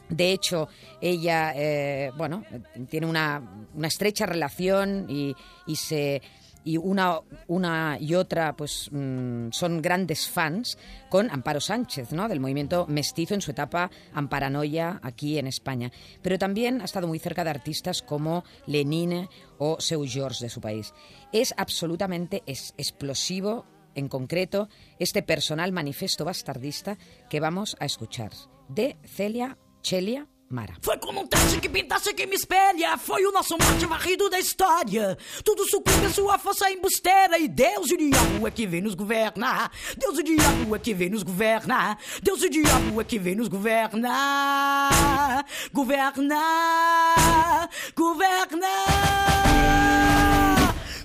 De 0.08 0.32
hecho, 0.32 0.68
ella, 1.00 1.52
eh, 1.54 2.10
bueno, 2.16 2.44
tiene 2.88 3.06
una, 3.06 3.68
una 3.74 3.88
estrecha 3.88 4.26
relación 4.26 5.06
y, 5.08 5.34
y 5.66 5.76
se 5.76 6.22
y 6.64 6.76
una, 6.76 7.20
una 7.46 7.98
y 7.98 8.14
otra 8.14 8.54
pues 8.54 8.88
mm, 8.90 9.48
son 9.50 9.80
grandes 9.80 10.28
fans 10.28 10.76
con 11.08 11.30
Amparo 11.30 11.60
Sánchez, 11.60 12.12
¿no? 12.12 12.28
del 12.28 12.40
movimiento 12.40 12.86
mestizo 12.86 13.34
en 13.34 13.40
su 13.40 13.50
etapa 13.50 13.90
amparanoia 14.12 15.00
aquí 15.02 15.38
en 15.38 15.46
España. 15.46 15.90
Pero 16.22 16.38
también 16.38 16.80
ha 16.80 16.84
estado 16.84 17.06
muy 17.06 17.18
cerca 17.18 17.44
de 17.44 17.50
artistas 17.50 18.02
como 18.02 18.44
Lenine 18.66 19.28
o 19.58 19.80
Seu 19.80 20.04
George 20.06 20.44
de 20.44 20.50
su 20.50 20.60
país. 20.60 20.92
Es 21.32 21.54
absolutamente 21.56 22.42
es, 22.46 22.74
explosivo, 22.76 23.64
en 23.94 24.08
concreto, 24.08 24.68
este 24.98 25.22
personal 25.22 25.72
manifiesto 25.72 26.24
bastardista 26.24 26.96
que 27.28 27.40
vamos 27.40 27.76
a 27.80 27.86
escuchar, 27.86 28.30
de 28.68 28.96
Celia 29.04 29.58
Celia 29.82 30.26
Mara. 30.50 30.74
Foi 30.82 30.98
como 30.98 31.20
um 31.20 31.26
teste 31.28 31.60
que 31.60 31.68
pintasse 31.68 32.12
quem 32.12 32.26
me 32.26 32.34
espelha. 32.34 32.98
Foi 32.98 33.24
o 33.24 33.30
nosso 33.30 33.56
mate 33.56 33.86
varrido 33.86 34.28
da 34.28 34.40
história. 34.40 35.16
Tudo 35.44 35.64
sucumbe 35.70 36.06
à 36.06 36.10
sua 36.10 36.38
força 36.38 36.68
embusteira. 36.68 37.38
E 37.38 37.46
Deus 37.46 37.88
e 37.88 37.94
o 37.94 37.96
diabo 37.96 38.48
é 38.48 38.50
que 38.50 38.66
vem 38.66 38.80
nos 38.80 38.96
governar. 38.96 39.70
Deus 39.96 40.18
e 40.18 40.22
o 40.22 40.24
diabo 40.24 40.74
é 40.74 40.78
que 40.80 40.92
vem 40.92 41.08
nos 41.08 41.22
governar. 41.22 41.96
Deus 42.20 42.42
e 42.42 42.46
o 42.46 42.50
diabo 42.50 43.00
é 43.00 43.04
que 43.04 43.16
vem 43.16 43.36
nos 43.36 43.46
governar. 43.46 45.46
Governar. 45.72 47.70
Governar. 47.94 48.58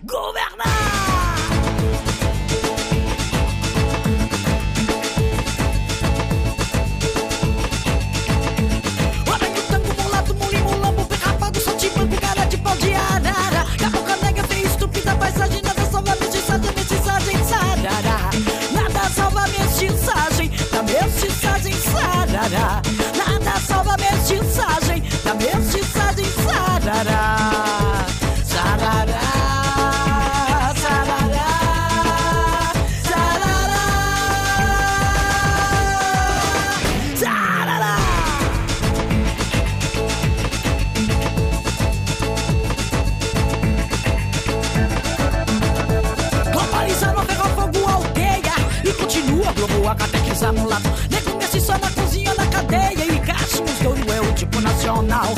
Governar. 0.04 0.45
Mestiçagem, 19.76 20.50
da 20.72 20.84
mestiçagem, 20.84 21.74
sarará. 21.74 22.82
A 49.88 49.96
catequizar 49.96 50.54
mulato 50.54 50.90
Nego 51.10 51.38
Messi 51.38 51.62
só 51.62 51.74
na 51.74 51.90
cozinha, 51.92 52.34
na 52.36 52.46
cadeia 52.48 53.06
E 53.06 53.20
Caixinhos 53.20 53.80
dono 53.82 54.12
é 54.12 54.22
o 54.22 54.34
tipo 54.34 54.60
nacional 54.62 55.34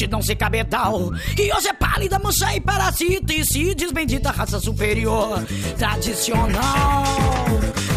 multidão 0.00 0.22
sem 0.22 0.36
cabedal. 0.36 1.12
Que 1.36 1.52
hoje 1.52 1.68
é 1.68 1.72
pálida, 1.72 2.18
mancha 2.18 2.54
e 2.54 2.60
parasita 2.60 3.32
e 3.32 3.44
se 3.44 3.74
diz 3.74 3.92
bendita 3.92 4.30
raça 4.30 4.58
superior. 4.58 5.44
Tradicional, 5.76 7.04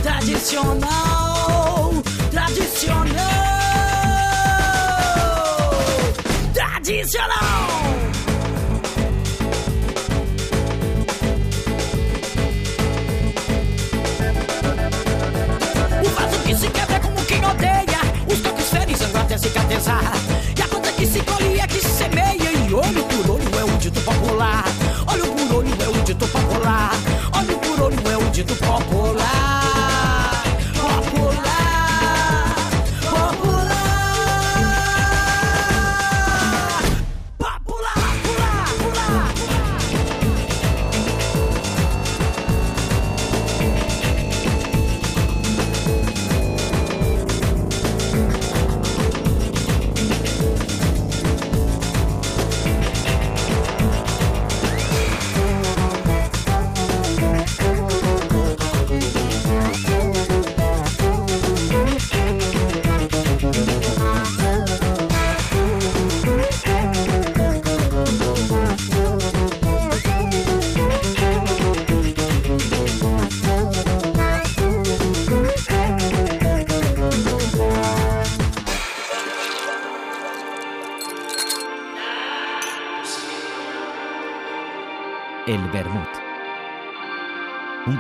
tradicional, 0.02 1.94
tradicional, 2.32 3.14
tradicional. 6.54 8.03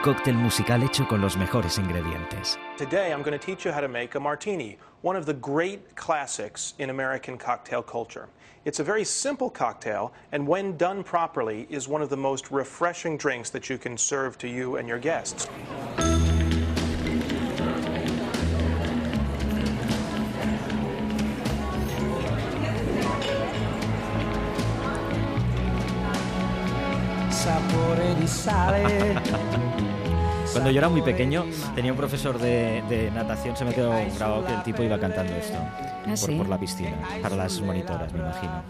Cóctel 0.03 0.35
musical 0.35 0.83
hecho 0.83 1.07
con 1.07 1.21
los 1.21 1.37
mejores 1.37 1.77
ingredientes. 1.77 2.57
Today, 2.75 3.13
I'm 3.13 3.23
going 3.23 3.39
to 3.39 3.43
teach 3.43 3.63
you 3.63 3.71
how 3.71 3.79
to 3.79 3.87
make 3.87 4.15
a 4.15 4.19
martini, 4.19 4.77
one 5.01 5.15
of 5.15 5.25
the 5.25 5.33
great 5.33 5.95
classics 5.95 6.73
in 6.77 6.89
American 6.89 7.37
cocktail 7.37 7.81
culture. 7.81 8.27
It's 8.65 8.81
a 8.81 8.83
very 8.83 9.05
simple 9.05 9.49
cocktail, 9.49 10.11
and 10.33 10.45
when 10.45 10.75
done 10.75 11.05
properly, 11.05 11.67
is 11.69 11.87
one 11.87 12.01
of 12.01 12.09
the 12.09 12.17
most 12.17 12.51
refreshing 12.51 13.17
drinks 13.17 13.49
that 13.51 13.69
you 13.69 13.77
can 13.77 13.97
serve 13.97 14.37
to 14.39 14.49
you 14.49 14.75
and 14.75 14.89
your 14.89 14.99
guests. 14.99 15.47
sapore 27.29 28.15
di 28.19 28.27
sale. 28.27 29.91
Cuando 30.53 30.71
yo 30.71 30.77
era 30.77 30.89
muy 30.89 31.01
pequeño, 31.01 31.45
tenía 31.75 31.91
un 31.91 31.97
profesor 31.97 32.37
de, 32.39 32.83
de 32.89 33.11
natación, 33.11 33.57
se 33.57 33.65
me 33.65 33.73
quedó 33.73 33.91
grabado 34.17 34.45
que 34.45 34.53
el 34.53 34.63
tipo 34.63 34.83
iba 34.83 34.99
cantando 34.99 35.33
esto 35.35 35.57
por, 36.05 36.17
sí? 36.17 36.35
por 36.35 36.47
la 36.49 36.59
piscina, 36.59 36.93
para 37.21 37.35
las 37.35 37.59
monitoras, 37.61 38.11
me 38.13 38.19
imagino. 38.19 38.63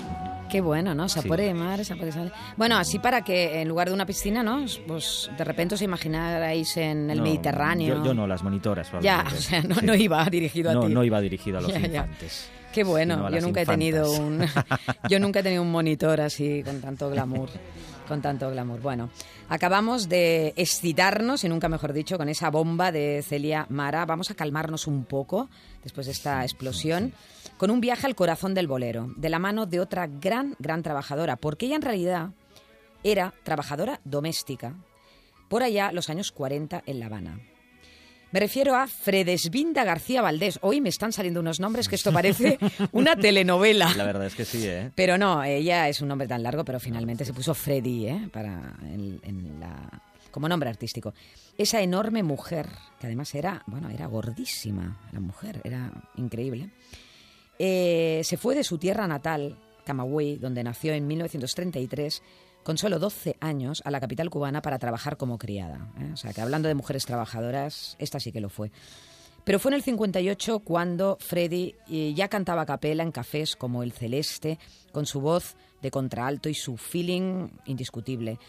Qué 0.50 0.62
bueno, 0.62 0.94
¿no? 0.94 1.10
Sapore 1.10 1.44
de 1.46 1.54
mar, 1.56 1.84
sapore 1.84 2.12
sal. 2.12 2.32
Bueno, 2.58 2.78
así 2.78 3.00
para 3.00 3.24
que 3.24 3.62
en 3.62 3.68
lugar 3.68 3.88
de 3.88 3.94
una 3.96 4.06
piscina, 4.06 4.44
¿no? 4.44 4.64
Pues 4.88 5.30
de 5.36 5.44
repente 5.44 5.74
os 5.76 5.82
imaginarais 5.82 6.78
en 6.78 7.10
el 7.10 7.18
No, 7.18 7.24
Mediterráneo. 7.24 7.98
Yo, 7.98 8.04
yo 8.06 8.14
no, 8.14 8.28
las 8.28 8.44
monitoras. 8.44 8.92
Ya, 9.02 9.26
o 9.34 9.36
sea, 9.36 9.62
no, 9.64 9.76
Sí. 9.76 9.86
no 9.86 9.96
iba 9.96 10.24
dirigido 10.26 10.70
a 10.70 10.74
no, 10.76 10.82
ti. 10.88 10.94
No 10.94 11.04
iba 11.04 11.20
dirigido 11.22 11.58
a 11.58 11.62
los 11.62 11.72
Ya, 11.74 11.80
ya. 11.80 11.88
infantes. 11.88 12.50
Qué 12.72 12.84
bueno, 12.84 13.30
yo 13.32 13.42
nunca 13.42 13.62
he 13.62 13.66
tenido 13.66 14.12
un 14.12 14.44
infantas. 14.44 14.80
yo 15.10 15.20
nunca 15.20 15.40
he 15.40 15.44
tenido 15.44 15.62
un 15.64 15.72
monitor 15.72 16.22
así 16.22 16.62
con 16.64 16.82
tanto 16.82 17.10
glamour, 17.10 17.50
con 18.08 18.22
tanto 18.22 18.50
glamour. 18.50 18.82
Bueno, 18.82 19.10
acabamos 19.50 20.10
de 20.10 20.54
excitarnos 20.56 21.44
y 21.44 21.50
nunca 21.50 21.70
mejor 21.70 21.94
dicho 21.94 22.18
con 22.18 22.30
esa 22.30 22.50
bomba 22.50 22.92
de 22.92 23.24
Celia 23.28 23.66
Mara. 23.70 24.06
Vamos 24.06 24.32
a 24.32 24.36
calmarnos 24.36 24.88
un 24.88 25.06
poco 25.06 25.50
después 25.84 26.06
de 26.06 26.12
esta 26.12 26.44
explosión 26.44 27.14
con 27.58 27.72
un 27.72 27.82
viaje 27.82 28.08
al 28.08 28.16
corazón 28.16 28.54
del 28.54 28.68
bolero, 28.68 29.14
de 29.16 29.30
la 29.30 29.40
mano 29.40 29.66
de 29.66 29.80
otra 29.80 30.08
gran 30.08 30.56
gran 30.60 30.84
trabajadora, 30.84 31.36
porque 31.36 31.66
ella 31.66 31.76
en 31.76 31.82
realidad 31.82 32.30
era 33.04 33.34
trabajadora 33.44 34.00
doméstica 34.04 34.76
por 35.50 35.64
allá 35.64 35.92
los 35.92 36.10
años 36.10 36.32
40 36.32 36.84
en 36.86 37.00
La 37.00 37.06
Habana. 37.06 37.53
Me 38.34 38.40
refiero 38.40 38.76
a 38.76 38.88
Fredesvinda 38.88 39.84
García 39.84 40.24
Valdés. 40.24 40.58
Hoy 40.64 40.82
me 40.82 40.90
están 40.90 41.14
saliendo 41.14 41.40
unos 41.40 41.60
nombres 41.60 41.88
que 41.88 41.94
esto 41.94 42.12
parece 42.12 42.58
una 42.92 43.16
telenovela. 43.16 43.94
La 43.96 44.06
verdad 44.06 44.26
es 44.26 44.34
que 44.34 44.44
sí, 44.44 44.68
¿eh? 44.68 44.90
Pero 44.96 45.20
no, 45.20 45.44
ella 45.44 45.88
es 45.88 46.02
un 46.02 46.08
nombre 46.08 46.28
tan 46.28 46.42
largo, 46.42 46.66
pero 46.66 46.80
finalmente 46.80 47.26
se 47.26 47.34
puso 47.34 47.54
Freddy, 47.54 48.08
¿eh? 48.08 48.30
Para 48.34 48.76
en, 48.86 49.20
en 49.22 49.60
la, 49.60 50.02
como 50.32 50.50
nombre 50.50 50.68
artístico. 50.68 51.14
Esa 51.60 51.84
enorme 51.84 52.24
mujer, 52.24 52.70
que 53.00 53.06
además 53.06 53.36
era, 53.36 53.62
bueno, 53.68 53.92
era 53.92 54.08
gordísima, 54.08 55.00
la 55.12 55.20
mujer, 55.20 55.62
era 55.64 55.92
increíble. 56.16 56.72
Eh, 57.60 58.22
se 58.24 58.38
fue 58.38 58.56
de 58.56 58.64
su 58.64 58.80
tierra 58.80 59.08
natal, 59.08 59.60
Camagüey, 59.86 60.38
donde 60.38 60.64
nació 60.64 60.94
en 60.94 61.06
1933, 61.06 62.24
con 62.64 62.78
solo 62.78 63.00
12 63.00 63.36
años 63.42 63.82
a 63.86 63.92
la 63.92 64.00
capital 64.00 64.30
cubana 64.30 64.62
para 64.62 64.80
trabajar 64.80 65.18
como 65.18 65.38
criada. 65.38 65.92
¿eh? 66.00 66.10
O 66.14 66.18
sea, 66.18 66.34
que 66.34 66.42
hablando 66.42 66.68
de 66.68 66.76
mujeres 66.76 67.06
trabajadoras, 67.06 67.96
esta 68.00 68.20
sí 68.20 68.32
que 68.32 68.42
lo 68.42 68.50
fue. 68.50 68.72
Pero 69.44 69.60
fue 69.60 69.72
en 69.72 69.76
el 69.76 69.84
58 69.84 70.60
cuando 70.60 71.18
Freddy 71.20 71.76
eh, 71.90 72.14
ya 72.16 72.30
cantaba 72.30 72.62
a 72.62 72.66
capela 72.66 73.04
en 73.04 73.12
cafés 73.12 73.58
como 73.58 73.84
El 73.84 73.92
Celeste, 73.92 74.58
con 74.94 75.06
su 75.06 75.20
voz 75.20 75.56
de 75.82 75.92
contralto 75.92 76.48
y 76.48 76.54
su 76.54 76.78
feeling 76.78 77.50
indiscutible. 77.66 78.40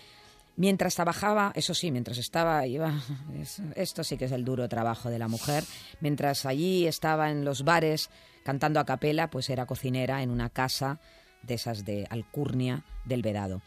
Mientras 0.57 0.95
trabajaba, 0.95 1.51
eso 1.57 1.75
sí, 1.75 1.91
mientras 1.91 2.17
estaba, 2.19 2.65
iba, 2.69 2.95
es- 3.41 3.61
esto 3.75 4.05
sí 4.05 4.17
que 4.17 4.27
es 4.27 4.33
el 4.33 4.45
duro 4.45 4.69
trabajo 4.69 5.11
de 5.11 5.19
la 5.19 5.27
mujer, 5.27 5.65
mientras 6.01 6.47
allí 6.47 6.87
estaba 6.87 7.33
en 7.33 7.45
los 7.45 7.65
bares 7.65 8.09
cantando 8.45 8.79
a 8.79 8.85
capela, 8.85 9.31
pues 9.31 9.51
era 9.51 9.67
cocinera 9.67 10.23
en 10.23 10.31
una 10.31 10.49
casa 10.51 11.01
de 11.43 11.55
esas 11.55 11.85
de 11.85 12.07
Alcurnia 12.09 12.85
del 13.05 13.23
Vedado. 13.23 13.63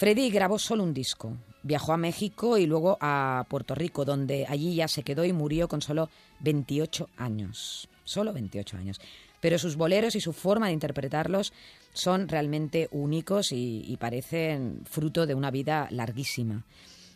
Freddy 0.00 0.30
grabó 0.30 0.58
solo 0.58 0.82
un 0.82 0.94
disco, 0.94 1.36
viajó 1.62 1.92
a 1.92 1.98
México 1.98 2.56
y 2.56 2.64
luego 2.64 2.96
a 3.02 3.44
Puerto 3.50 3.74
Rico, 3.74 4.06
donde 4.06 4.46
allí 4.48 4.74
ya 4.74 4.88
se 4.88 5.02
quedó 5.02 5.26
y 5.26 5.34
murió 5.34 5.68
con 5.68 5.82
solo 5.82 6.08
28 6.38 7.10
años. 7.18 7.86
Solo 8.04 8.32
28 8.32 8.78
años. 8.78 8.98
Pero 9.42 9.58
sus 9.58 9.76
boleros 9.76 10.16
y 10.16 10.22
su 10.22 10.32
forma 10.32 10.68
de 10.68 10.72
interpretarlos 10.72 11.52
son 11.92 12.28
realmente 12.28 12.88
únicos 12.92 13.52
y, 13.52 13.94
parecen 14.00 14.80
fruto 14.86 15.26
de 15.26 15.34
una 15.34 15.50
vida 15.50 15.86
larguísima. 15.90 16.64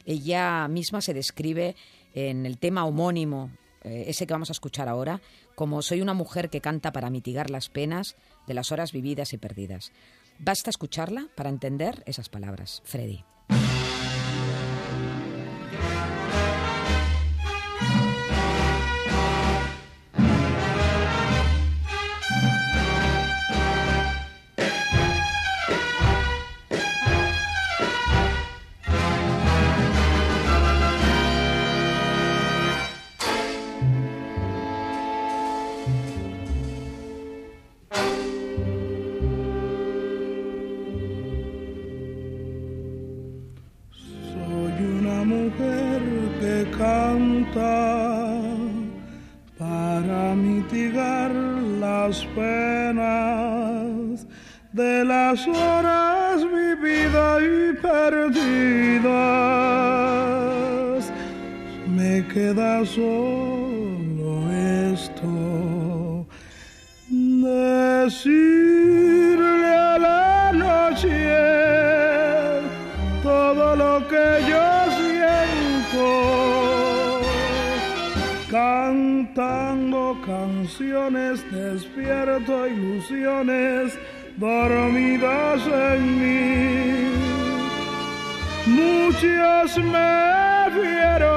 Ella 0.05 0.68
misma 0.68 1.01
se 1.01 1.14
describe 1.14 1.76
en 2.12 2.45
el 2.45 2.59
tema 2.59 2.85
homónimo, 2.85 3.51
eh, 3.82 4.05
ese 4.09 4.26
que 4.26 4.35
vamos 4.35 4.51
a 4.51 4.53
escuchar 4.53 4.91
ahora, 4.91 5.22
como 5.55 5.80
soy 5.80 6.03
una 6.03 6.12
mujer 6.12 6.51
que 6.51 6.61
canta 6.61 6.93
para 6.93 7.09
mitigar 7.09 7.49
las 7.49 7.70
penas 7.70 8.14
de 8.47 8.53
las 8.53 8.72
horas 8.72 8.93
vividas 8.93 9.32
y 9.32 9.39
perdidas. 9.39 9.91
Basta 10.39 10.70
escucharla 10.70 11.28
para 11.35 11.51
entender 11.51 12.03
esas 12.07 12.28
palabras. 12.28 12.82
Freddy. 12.85 13.24
Para 49.59 50.34
mitigar 50.34 51.30
la 51.32 51.95
las 52.05 52.26
penas 52.36 54.26
de 54.72 55.05
las 55.05 55.47
horas 55.49 56.42
vividas 56.42 57.42
y 57.42 57.72
perdidas. 57.80 59.05
Me 61.97 62.26
queda 62.26 62.84
solo 62.84 63.43
canciones, 80.64 81.44
despierto 81.52 82.66
ilusiones 82.66 83.98
dormidas 84.38 85.60
en 85.66 86.18
mí. 86.18 87.10
Muchos 88.66 89.76
me 89.76 90.70
vieron 90.80 91.34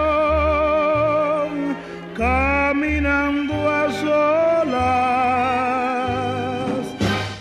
caminando 2.16 3.70
a 3.70 3.92
solas 3.92 4.78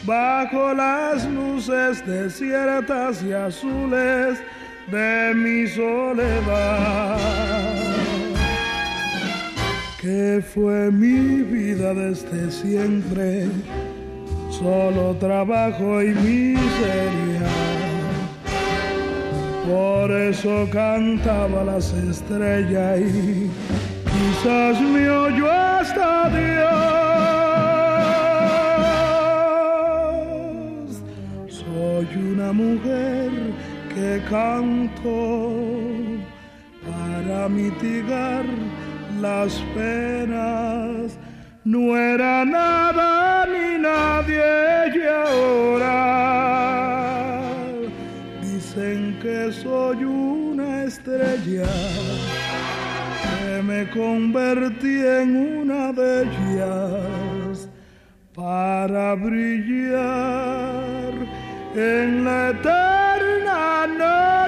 bajo 0.04 0.74
las 0.74 1.24
luces 1.30 2.04
desiertas 2.04 3.22
y 3.22 3.32
azules 3.32 4.42
de 4.90 5.32
mi 5.36 5.68
soledad. 5.68 7.16
Que 10.06 10.40
fue 10.40 10.92
mi 10.92 11.42
vida 11.42 11.92
desde 11.92 12.48
siempre 12.52 13.48
solo 14.50 15.16
trabajo 15.16 16.00
y 16.00 16.14
miseria. 16.14 17.42
Por 19.68 20.12
eso 20.12 20.68
cantaba 20.70 21.64
las 21.64 21.92
estrellas 21.92 23.00
y 23.00 23.50
quizás 24.04 24.80
me 24.80 25.10
oyó 25.10 25.50
hasta 25.50 26.28
Dios. 26.28 26.70
Soy 31.48 32.06
una 32.32 32.52
mujer 32.52 33.32
que 33.92 34.22
canto 34.30 35.50
para 36.84 37.48
mitigar 37.48 38.44
las 39.20 39.54
penas 39.74 41.16
no 41.64 41.96
era 41.96 42.44
nada 42.44 43.46
ni 43.46 43.78
nadie 43.80 44.92
y 44.94 45.02
ahora 45.06 45.96
dicen 48.42 49.18
que 49.22 49.50
soy 49.52 50.04
una 50.04 50.84
estrella 50.84 51.66
que 53.22 53.62
me 53.62 53.88
convertí 53.90 55.00
en 55.00 55.36
una 55.60 55.92
de 55.92 56.22
ellas 56.22 57.68
para 58.34 59.14
brillar 59.14 59.96
en 61.74 62.24
la 62.24 62.50
eterna 62.50 63.86
noche. 63.86 64.45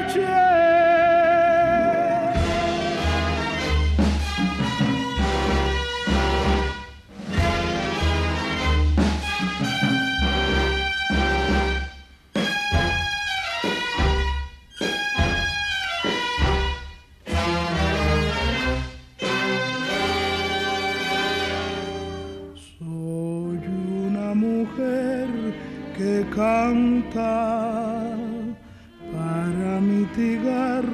Para 29.12 29.80
mitigar 29.80 30.84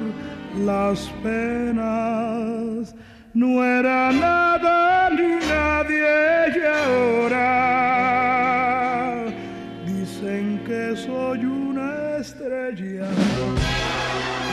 las 0.65 0.99
penas. 1.23 2.95
No 3.33 3.63
era 3.63 4.11
nada 4.13 5.09
ni 5.09 5.35
nadie 5.45 6.67
ahora 6.83 7.65
dicen 9.85 10.63
que 10.65 10.95
soy 10.95 11.43
una 11.43 12.17
estrella 12.19 13.09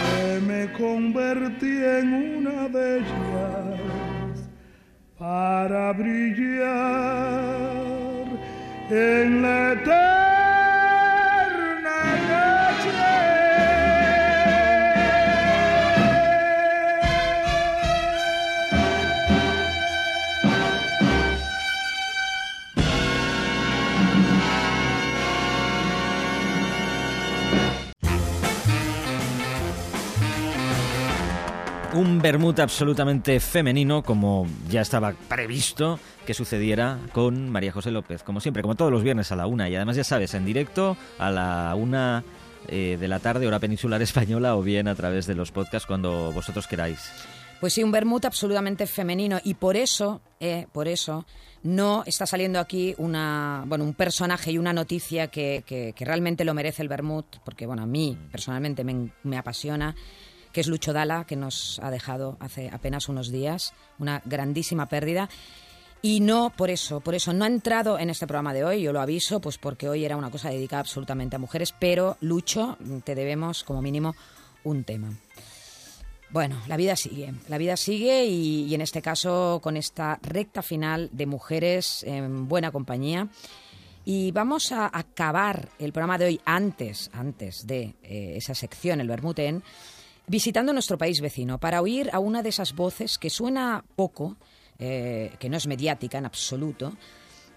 que 0.03 0.41
me 0.49 0.63
convertí 0.73 1.75
en 1.99 2.07
una 2.39 2.69
de 2.69 2.99
ellas 2.99 4.37
para 5.17 5.93
brillar 5.93 7.23
en 8.91 9.43
la 9.43 9.62
vermut 32.23 32.61
absolutamente 32.61 33.41
femenino, 33.41 34.03
como 34.03 34.47
ya 34.71 34.81
estaba 34.81 35.13
previsto 35.29 35.99
que 36.25 36.35
sucediera 36.35 37.01
con 37.13 37.51
María 37.51 37.73
José 37.73 37.91
López, 37.91 38.23
como 38.23 38.41
siempre, 38.41 38.63
como 38.63 38.77
todos 38.77 38.93
los 38.93 39.03
viernes 39.03 39.33
a 39.33 39.37
la 39.37 39.47
una. 39.47 39.69
Y 39.69 39.75
además, 39.75 39.97
ya 39.97 40.05
sabes, 40.05 40.33
en 40.35 40.47
directo 40.47 40.97
a 41.19 41.31
la 41.31 41.75
una 41.77 42.23
eh, 42.69 42.97
de 42.99 43.09
la 43.09 43.19
tarde, 43.19 43.47
hora 43.49 43.59
peninsular 43.59 44.01
española, 44.03 44.57
o 44.57 44.63
bien 44.63 44.87
a 44.87 44.95
través 44.95 45.27
de 45.27 45.35
los 45.35 45.51
podcasts 45.51 45.87
cuando 45.87 46.33
vosotros 46.33 46.69
queráis. 46.69 47.11
Pues 47.61 47.75
sí, 47.75 47.83
un 47.83 47.93
vermut 47.93 48.25
absolutamente 48.25 48.87
femenino 48.87 49.41
y 49.43 49.55
por 49.55 49.77
eso, 49.77 50.21
eh, 50.41 50.67
por 50.73 50.89
eso, 50.89 51.27
no 51.63 52.05
está 52.07 52.27
saliendo 52.27 52.59
aquí 52.59 52.95
una, 52.99 53.65
bueno, 53.67 53.85
un 53.85 53.95
personaje 53.95 54.53
y 54.53 54.59
una 54.59 54.73
noticia 54.73 55.29
que, 55.29 55.95
realmente 55.99 56.45
lo 56.45 56.55
merece 56.55 56.83
el 56.83 56.89
vermut, 56.89 57.27
porque 57.45 57.67
bueno, 57.67 57.83
a 57.83 57.87
mí 57.87 58.17
personalmente 58.31 58.85
me, 58.85 59.11
me 59.23 59.39
apasiona, 59.39 59.95
que 60.53 60.61
es 60.61 60.69
Lucho 60.69 60.93
Dala, 60.93 61.25
que 61.25 61.37
nos 61.37 61.81
ha 61.83 61.91
dejado 61.91 62.37
hace 62.41 62.71
apenas 62.71 63.09
unos 63.09 63.31
días, 63.31 63.73
una 63.99 64.23
grandísima 64.25 64.87
pérdida. 64.87 65.29
Y 66.05 66.21
no 66.21 66.53
por 66.57 66.71
eso, 66.71 67.01
por 67.01 67.15
eso 67.15 67.33
no 67.33 67.45
ha 67.45 67.49
entrado 67.49 67.99
en 67.99 68.11
este 68.11 68.27
programa 68.27 68.53
de 68.53 68.65
hoy, 68.65 68.83
yo 68.83 68.93
lo 68.93 69.01
aviso, 69.01 69.41
pues 69.41 69.57
porque 69.57 69.89
hoy 69.89 70.05
era 70.05 70.17
una 70.17 70.31
cosa 70.31 70.51
dedicada 70.51 70.81
absolutamente 70.81 71.37
a 71.37 71.39
mujeres, 71.39 71.75
pero 71.79 72.17
Lucho, 72.21 72.77
te 73.05 73.15
debemos 73.15 73.63
como 73.63 73.81
mínimo 73.81 74.15
un 74.65 74.83
tema. 74.83 75.13
Bueno, 76.33 76.57
la 76.67 76.79
vida 76.79 76.97
sigue, 76.97 77.35
la 77.49 77.59
vida 77.59 77.77
sigue 77.77 78.25
y, 78.25 78.75
en 78.75 78.81
este 78.81 79.03
caso 79.03 79.61
con 79.63 79.77
esta 79.77 80.19
recta 80.23 80.63
final 80.63 81.11
de 81.13 81.27
mujeres 81.27 82.03
en 82.05 82.49
buena 82.49 82.73
compañía. 82.73 83.29
Y 84.05 84.33
vamos 84.33 84.73
a 84.73 84.91
acabar 84.93 85.69
el 85.79 85.93
programa 85.93 86.19
de 86.19 86.25
hoy 86.25 86.41
antes, 86.45 87.11
antes 87.13 87.67
de 87.67 87.95
eh, 88.03 88.33
esa 88.37 88.55
sección, 88.55 89.01
el 89.01 89.09
Bermuten, 89.09 89.63
visitando 90.27 90.73
nuestro 90.73 90.99
país 90.99 91.21
vecino 91.21 91.59
para 91.59 91.81
oír 91.81 92.11
a 92.13 92.19
una 92.19 92.43
de 92.43 92.49
esas 92.49 92.75
voces 92.75 93.19
que 93.19 93.31
suena 93.31 93.85
poco, 93.97 94.37
eh, 94.79 95.33
que 95.39 95.49
no 95.49 95.57
es 95.57 95.67
mediática 95.67 96.19
en 96.19 96.27
absoluto, 96.27 96.93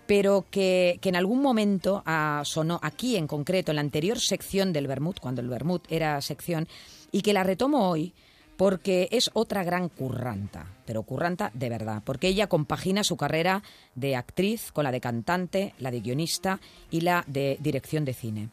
pero 0.07 0.45
que, 0.49 0.99
que 1.01 1.09
en 1.09 1.15
algún 1.15 1.41
momento 1.41 2.03
ah, 2.05 2.41
sonó 2.45 2.79
aquí 2.83 3.15
en 3.15 3.27
concreto, 3.27 3.71
en 3.71 3.77
la 3.77 3.81
anterior 3.81 4.19
sección 4.19 4.73
del 4.73 4.87
Bermud, 4.87 5.15
cuando 5.19 5.41
el 5.41 5.49
Bermud 5.49 5.81
era 5.89 6.21
sección, 6.21 6.67
y 7.11 7.21
que 7.21 7.33
la 7.33 7.43
retomo 7.43 7.89
hoy 7.89 8.13
porque 8.57 9.09
es 9.11 9.31
otra 9.33 9.63
gran 9.63 9.89
curranta, 9.89 10.65
pero 10.85 11.03
curranta 11.03 11.51
de 11.53 11.69
verdad, 11.69 12.01
porque 12.05 12.27
ella 12.27 12.47
compagina 12.47 13.03
su 13.03 13.17
carrera 13.17 13.63
de 13.95 14.15
actriz 14.15 14.71
con 14.71 14.83
la 14.83 14.91
de 14.91 15.01
cantante, 15.01 15.73
la 15.79 15.91
de 15.91 16.01
guionista 16.01 16.59
y 16.89 17.01
la 17.01 17.23
de 17.27 17.57
dirección 17.59 18.05
de 18.05 18.13
cine. 18.13 18.49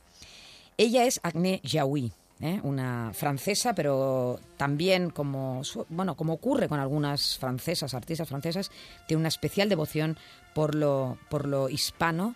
Ella 0.77 1.05
es 1.05 1.21
Agnès 1.23 1.61
Jaoui, 1.65 2.13
¿eh? 2.43 2.61
una 2.65 3.13
francesa, 3.15 3.75
pero 3.75 4.39
también 4.59 5.11
como 5.11 5.63
bueno, 5.89 6.17
como 6.17 6.35
ocurre 6.35 6.69
con 6.69 6.81
algunas 6.81 7.39
francesas, 7.39 7.95
artistas 7.95 8.29
francesas, 8.29 8.71
tiene 9.07 9.21
una 9.21 9.29
especial 9.29 9.69
devoción 9.69 10.19
por 10.53 10.75
lo 10.75 11.17
por 11.31 11.47
lo 11.47 11.71
hispano. 11.71 12.35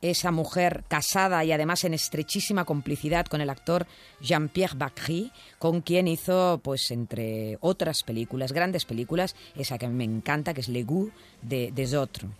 Esa 0.00 0.30
mujer 0.30 0.84
casada 0.86 1.42
y 1.46 1.52
además 1.52 1.84
en 1.84 1.94
estrechísima 1.94 2.66
complicidad 2.66 3.24
con 3.24 3.40
el 3.40 3.48
actor 3.48 3.86
Jean-Pierre 4.20 4.76
Bacry, 4.76 5.32
con 5.58 5.80
quien 5.80 6.08
hizo, 6.08 6.60
pues 6.62 6.90
entre 6.90 7.56
otras 7.62 8.02
películas, 8.02 8.52
grandes 8.52 8.84
películas, 8.84 9.34
esa 9.56 9.78
que 9.78 9.88
me 9.88 10.04
encanta, 10.04 10.52
que 10.52 10.60
es 10.60 10.68
Le 10.68 10.84
Goût 10.84 11.10
de, 11.40 11.72
des 11.72 11.94
Autres. 11.94 12.30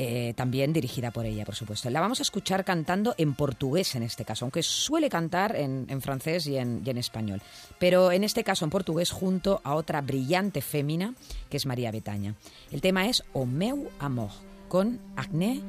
Eh, 0.00 0.32
también 0.36 0.72
dirigida 0.72 1.10
por 1.10 1.26
ella, 1.26 1.44
por 1.44 1.56
supuesto. 1.56 1.90
La 1.90 2.00
vamos 2.00 2.20
a 2.20 2.22
escuchar 2.22 2.64
cantando 2.64 3.16
en 3.18 3.34
portugués 3.34 3.96
en 3.96 4.04
este 4.04 4.24
caso, 4.24 4.44
aunque 4.44 4.62
suele 4.62 5.08
cantar 5.08 5.56
en, 5.56 5.88
francés 6.00 6.46
y 6.46 6.56
en, 6.56 6.98
español. 6.98 7.42
Pero 7.80 8.12
en 8.12 8.22
este 8.22 8.44
caso 8.44 8.64
en 8.64 8.70
portugués 8.70 9.10
junto 9.10 9.60
a 9.64 9.74
otra 9.74 10.00
brillante 10.00 10.60
fémina 10.60 11.14
que 11.50 11.56
es 11.56 11.66
María 11.66 11.90
Betaña. 11.90 12.36
El 12.70 12.80
tema 12.80 13.08
es 13.08 13.24
O 13.32 13.44
meu 13.44 13.90
amor 13.98 14.30
con 14.68 15.00
Agné 15.16 15.62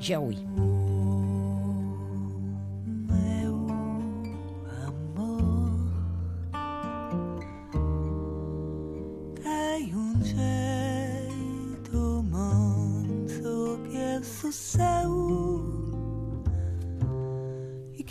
Jaoui. 0.00 0.36
Tem 9.42 9.94
um 9.94 10.24
jeito 10.24 10.73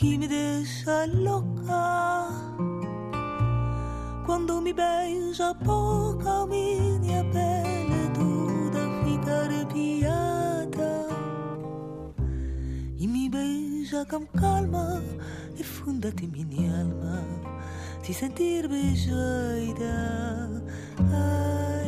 chi 0.04 0.18
mi 0.18 0.28
desalloca 0.28 1.86
quando 4.26 4.60
mi 4.60 4.74
besa 4.74 5.54
poca 5.54 6.46
mia 6.46 7.24
pelle 7.32 8.12
tu 8.12 8.70
da 8.70 8.84
ficare 9.04 9.66
piata. 9.72 11.08
E 13.02 13.08
mi 13.08 13.30
beija 13.30 14.04
con 14.06 14.28
calma 14.36 15.02
e 15.56 15.64
fondati 15.64 16.28
mini 16.28 16.70
alma 16.82 17.24
se 18.02 18.12
sentir 18.12 18.68
besaida 18.68 19.96
ai 21.00 21.14
ah, 21.14 21.83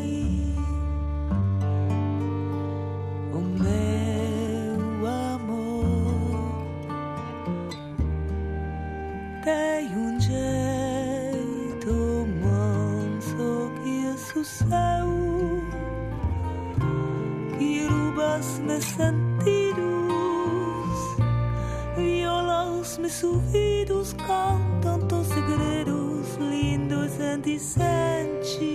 ouvidos, 23.26 24.14
com 24.14 24.80
tantos 24.82 25.28
segredos 25.28 26.36
lindos 26.40 27.12
e 27.46 27.60
sentes. 27.60 28.66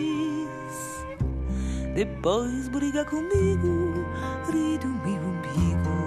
Depois 1.95 2.69
briga 2.69 3.05
comigo, 3.05 4.05
ri 4.51 4.79
do 4.79 4.89
meu 4.89 5.21
umbigo 5.23 5.99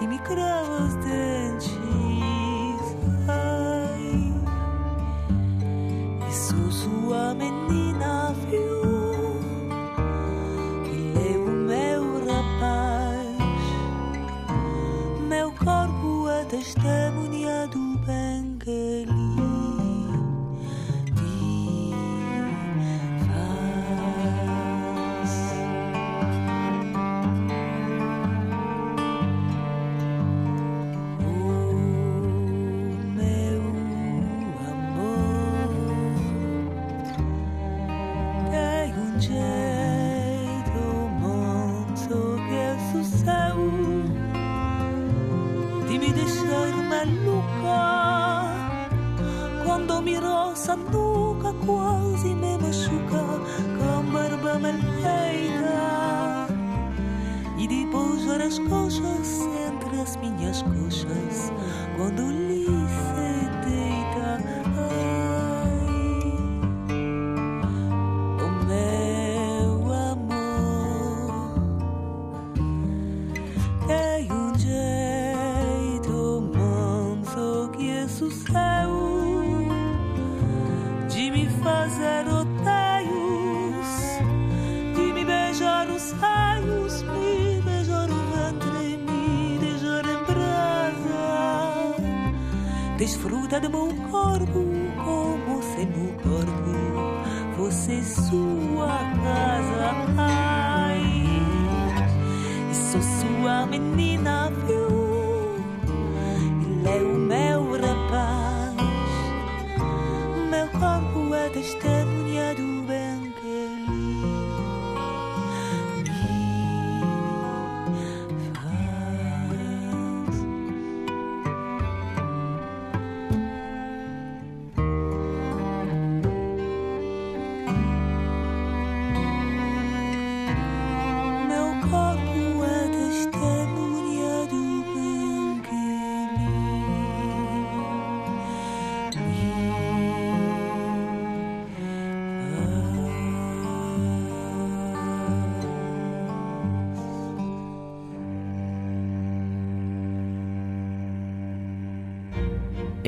e 0.00 0.06
me 0.06 0.18
crava 0.20 0.84
os 0.84 0.94
dentes. 0.96 1.75
Me 50.66 50.72
roça 50.72 50.72
a 50.72 50.76
nuca 50.76 51.54
quase 51.64 52.34
me 52.34 52.58
machuca 52.58 53.24
com 53.78 54.02
barba 54.12 54.58
mal 54.58 54.72
feita 55.00 56.48
e 57.58 57.68
depois 57.68 58.28
as 58.28 58.58
coxas 58.58 59.40
entre 59.68 60.00
as 60.00 60.16
minhas 60.16 60.62
coxas 60.62 61.52
quando 61.96 62.30
lhe 62.32 62.66
se 62.66 63.45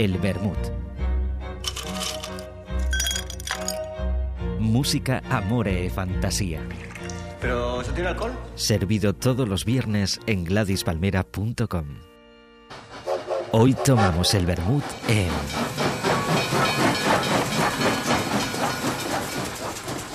El 0.08 0.16
Bermud. 0.16 0.56
Música, 4.58 5.22
amore 5.28 5.84
e 5.84 5.90
fantasía. 5.90 6.62
¿Pero 7.42 7.82
eso 7.82 7.92
tiene 7.92 8.08
alcohol? 8.08 8.32
Servido 8.54 9.12
todos 9.12 9.46
los 9.46 9.66
viernes 9.66 10.18
en 10.24 10.44
gladispalmera.com. 10.44 11.86
Hoy 13.52 13.74
tomamos 13.74 14.32
el 14.32 14.46
Bermud 14.46 14.82
en... 15.08 15.28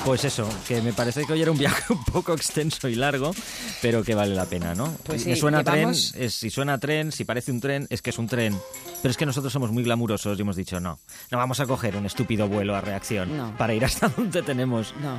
Pues 0.06 0.26
eso, 0.26 0.47
que 0.68 0.82
me 0.82 0.91
parece 0.91 1.24
que 1.26 1.32
hoy 1.32 1.41
era 1.41 1.51
un 1.51 1.58
viaje 1.58 1.93
un 1.93 2.04
poco 2.04 2.34
extenso 2.34 2.89
y 2.89 2.95
largo, 2.95 3.32
pero 3.82 4.04
que 4.04 4.14
vale 4.14 4.36
la 4.36 4.45
pena, 4.45 4.76
¿no? 4.76 4.91
Pues 5.06 5.24
sí, 5.24 5.36
suena 5.38 5.64
llevamos- 5.64 6.12
tren, 6.12 6.24
es- 6.26 6.34
si 6.34 6.49
suena 6.49 6.78
tren, 6.78 7.12
si 7.14 7.24
parece 7.24 7.51
un 7.54 7.62
tren, 7.62 7.88
es 7.89 8.01
que 8.01 8.10
es 8.10 8.18
un 8.18 8.28
tren. 8.28 8.58
Pero 9.01 9.12
es 9.12 9.18
que 9.18 9.26
nosotros 9.26 9.54
somos 9.54 9.72
muy 9.72 9.82
glamurosos 9.84 10.38
y 10.38 10.41
hemos 10.41 10.58
dicho, 10.58 10.80
no, 10.82 10.99
no 11.32 11.38
vamos 11.38 11.62
a 11.62 11.66
coger 11.66 11.95
un 11.95 12.06
estúpido 12.06 12.49
vuelo 12.49 12.76
a 12.76 12.82
reacción 12.82 13.36
No. 13.38 13.58
para 13.58 13.74
ir 13.74 13.86
hasta 13.86 14.08
donde 14.18 14.43
tenemos. 14.43 14.93
No. 15.01 15.18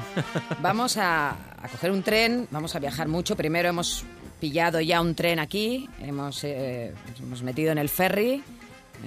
Vamos 0.60 0.98
a, 0.98 1.30
a 1.30 1.68
coger 1.70 1.90
un 1.90 2.02
tren, 2.02 2.46
vamos 2.50 2.74
a 2.76 2.78
viajar 2.78 3.08
mucho. 3.08 3.36
Primero 3.36 3.70
hemos 3.70 4.04
pillado 4.38 4.80
ya 4.82 5.00
un 5.00 5.14
tren 5.14 5.38
aquí, 5.38 5.88
hemos, 6.00 6.44
eh, 6.44 6.92
hemos 7.20 7.42
metido 7.42 7.72
en 7.72 7.78
el 7.78 7.88
ferry, 7.88 8.42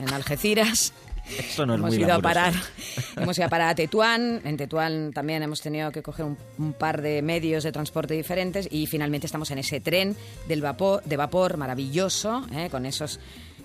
en 0.01 0.11
Algeciras, 0.11 0.91
Eso 1.38 1.65
no 1.65 1.73
es 1.73 1.80
hemos 1.80 1.93
muy 1.93 2.03
ido 2.03 2.13
a 2.13 2.19
parar 2.19 2.53
hemos 3.17 3.38
ido 3.38 3.47
a 3.47 3.49
parar 3.49 3.69
a 3.69 3.75
Tetuán 3.75 4.41
en 4.43 4.57
Tetuán 4.57 5.11
también 5.13 5.43
hemos 5.43 5.61
tenido 5.61 5.91
que 5.91 6.01
coger 6.01 6.25
un, 6.25 6.38
un 6.57 6.73
par 6.73 7.01
de 7.01 7.21
medios 7.21 7.63
de 7.63 7.71
transporte 7.71 8.13
diferentes 8.13 8.67
y 8.71 8.88
finalmente 8.88 9.25
estamos 9.25 9.51
en 9.51 9.59
ese 9.59 9.80
tren 9.80 10.15
del 10.47 10.61
vapor 10.61 11.03
de 11.03 11.17
vapor 11.17 11.57
maravilloso 11.57 12.45
¿eh? 12.53 12.69
con 12.69 12.86
esos 12.86 13.19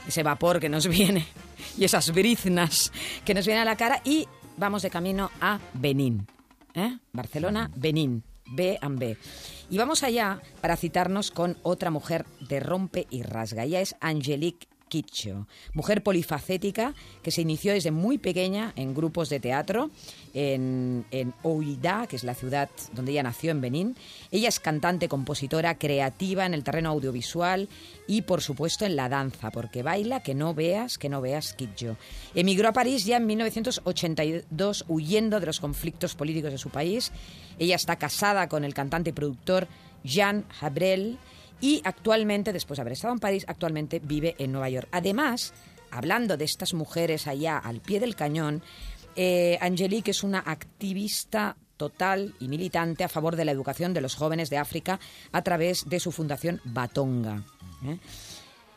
ese 0.07 0.23
vapor 0.23 0.61
que 0.61 0.69
nos 0.69 0.89
viene 0.89 1.27
y 1.79 1.85
esas 1.85 2.13
briznas 2.13 2.93
que 3.25 3.35
nos 3.35 3.47
vienen 3.47 3.63
a 3.63 3.71
la 3.71 3.77
cara 3.77 4.01
y 4.05 4.27
vamos 4.57 4.83
de 4.83 4.91
camino 4.91 5.31
a 5.41 5.61
Benín 5.75 6.27
¿eh? 6.75 6.99
Barcelona 7.13 7.71
Benín 7.77 8.25
B 8.47 8.79
and 8.81 8.99
B 8.99 9.17
y 9.71 9.79
vamos 9.79 10.03
allá 10.03 10.41
para 10.61 10.77
citarnos 10.77 11.31
con 11.31 11.57
otra 11.63 11.91
mujer 11.91 12.27
de 12.41 12.61
rompe 12.61 13.07
y 13.11 13.23
rasga 13.23 13.65
ella 13.65 13.81
es 13.81 13.95
Angelique 14.01 14.72
Kidjo, 14.93 15.47
mujer 15.73 16.03
polifacética 16.03 16.93
que 17.23 17.31
se 17.31 17.41
inició 17.41 17.73
desde 17.73 17.91
muy 17.91 18.19
pequeña 18.19 18.75
en 18.77 18.93
grupos 18.93 19.31
de 19.31 19.41
teatro 19.41 19.89
en, 20.35 21.07
en 21.11 21.33
Ouida, 21.43 22.07
que 22.07 22.17
es 22.17 22.25
la 22.25 22.35
ciudad 22.35 22.69
donde 22.93 23.13
ella 23.13 23.23
nació 23.23 23.53
en 23.53 23.63
Benín. 23.63 23.97
Ella 24.31 24.51
es 24.51 24.61
cantante, 24.61 25.09
compositora, 25.09 25.79
creativa 25.79 26.45
en 26.45 26.53
el 26.53 26.63
terreno 26.63 26.91
audiovisual 26.91 27.71
y, 28.07 28.21
por 28.21 28.43
supuesto, 28.43 28.85
en 28.85 28.97
la 28.97 29.09
danza, 29.09 29.51
porque 29.51 29.83
baila 29.83 30.23
que 30.23 30.35
no 30.35 30.53
veas, 30.53 30.99
que 30.99 31.09
no 31.09 31.23
veas 31.23 31.55
Kidjo. 31.55 31.97
Emigró 32.35 32.69
a 32.69 32.73
París 32.75 33.07
ya 33.07 33.17
en 33.17 33.27
1982 33.27 34.85
huyendo 34.89 35.41
de 35.41 35.47
los 35.47 35.59
conflictos 35.59 36.15
políticos 36.15 36.53
de 36.53 36.59
su 36.59 36.69
país. 36.69 37.13
Ella 37.59 37.77
está 37.77 37.97
casada 37.97 38.47
con 38.47 38.63
el 38.63 38.75
cantante 38.75 39.09
y 39.09 39.15
productor 39.15 39.69
Jean 40.05 40.45
Habrel 40.61 41.17
y 41.63 41.81
actualmente, 41.85 42.53
después 42.53 42.77
de 42.77 42.83
haber 42.83 42.95
estado 42.95 43.15
en 43.15 43.21
París, 43.21 43.45
actualmente 43.47 44.01
vive 44.01 44.35
en 44.39 44.51
Nueva 44.51 44.69
York. 44.69 44.89
Además, 44.91 45.55
hablando 45.93 46.37
de 46.37 46.45
estas 46.45 46.75
mujeres 46.75 47.29
allá 47.29 47.57
al 47.57 47.81
pie 47.81 48.01
del 48.01 48.17
cañón, 48.17 48.63
eh, 49.15 49.59
Angelique 49.61 50.11
es 50.11 50.25
una 50.25 50.41
activista 50.41 51.57
total 51.77 52.35
y 52.41 52.49
militante 52.49 53.05
a 53.05 53.09
favor 53.09 53.37
de 53.37 53.45
la 53.45 53.53
educación 53.53 53.95
de 53.95 54.01
los 54.01 54.17
jóvenes 54.17 54.51
de 54.51 54.59
África 54.59 54.99
a 55.31 55.43
través 55.43 55.89
de 55.89 56.01
su 56.01 56.11
fundación 56.11 56.61
Batonga. 56.65 57.45
¿eh? 57.87 57.99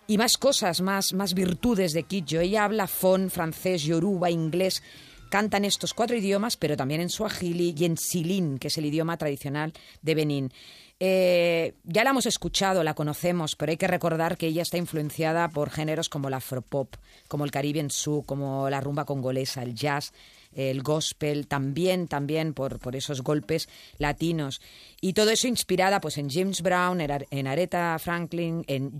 Y 0.05 0.19
más 0.19 0.37
cosas, 0.37 0.81
más, 0.81 1.13
más 1.13 1.33
virtudes 1.33 1.91
de 1.93 2.03
Kidjo. 2.03 2.39
Ella 2.39 2.65
habla 2.65 2.85
fon, 2.85 3.31
francés, 3.31 3.81
yoruba, 3.81 4.29
inglés. 4.29 4.83
Canta 5.29 5.57
en 5.57 5.65
estos 5.65 5.93
cuatro 5.93 6.15
idiomas, 6.15 6.55
pero 6.55 6.77
también 6.77 7.01
en 7.01 7.09
suajili 7.09 7.73
y 7.77 7.85
en 7.85 7.97
silín, 7.97 8.57
que 8.57 8.67
es 8.67 8.77
el 8.77 8.85
idioma 8.85 9.17
tradicional 9.17 9.73
de 10.01 10.15
Benín. 10.15 10.53
Eh, 10.99 11.73
ya 11.83 12.05
la 12.05 12.11
hemos 12.11 12.25
escuchado, 12.25 12.81
la 12.83 12.93
conocemos, 12.93 13.57
pero 13.57 13.71
hay 13.71 13.77
que 13.77 13.87
recordar 13.87 14.37
que 14.37 14.47
ella 14.47 14.61
está 14.61 14.77
influenciada 14.77 15.49
por 15.49 15.69
géneros 15.69 16.07
como 16.07 16.29
la 16.29 16.37
afropop, 16.37 16.95
como 17.27 17.43
el 17.43 17.51
Caribbean 17.51 17.89
Soul, 17.89 18.25
como 18.25 18.69
la 18.69 18.79
rumba 18.79 19.03
congolesa, 19.03 19.61
el 19.61 19.75
jazz, 19.75 20.13
el 20.53 20.83
gospel, 20.83 21.47
también, 21.47 22.07
también 22.07 22.53
por, 22.53 22.79
por 22.79 22.95
esos 22.95 23.21
golpes 23.21 23.67
latinos. 23.97 24.61
Y 25.01 25.11
todo 25.11 25.31
eso 25.31 25.49
inspirada 25.49 25.99
pues, 25.99 26.17
en 26.17 26.29
James 26.29 26.61
Brown, 26.61 27.01
en 27.01 27.11
Ar- 27.11 27.27
en 27.29 27.47
Aretha 27.47 27.99
Franklin, 27.99 28.63
en 28.67 28.93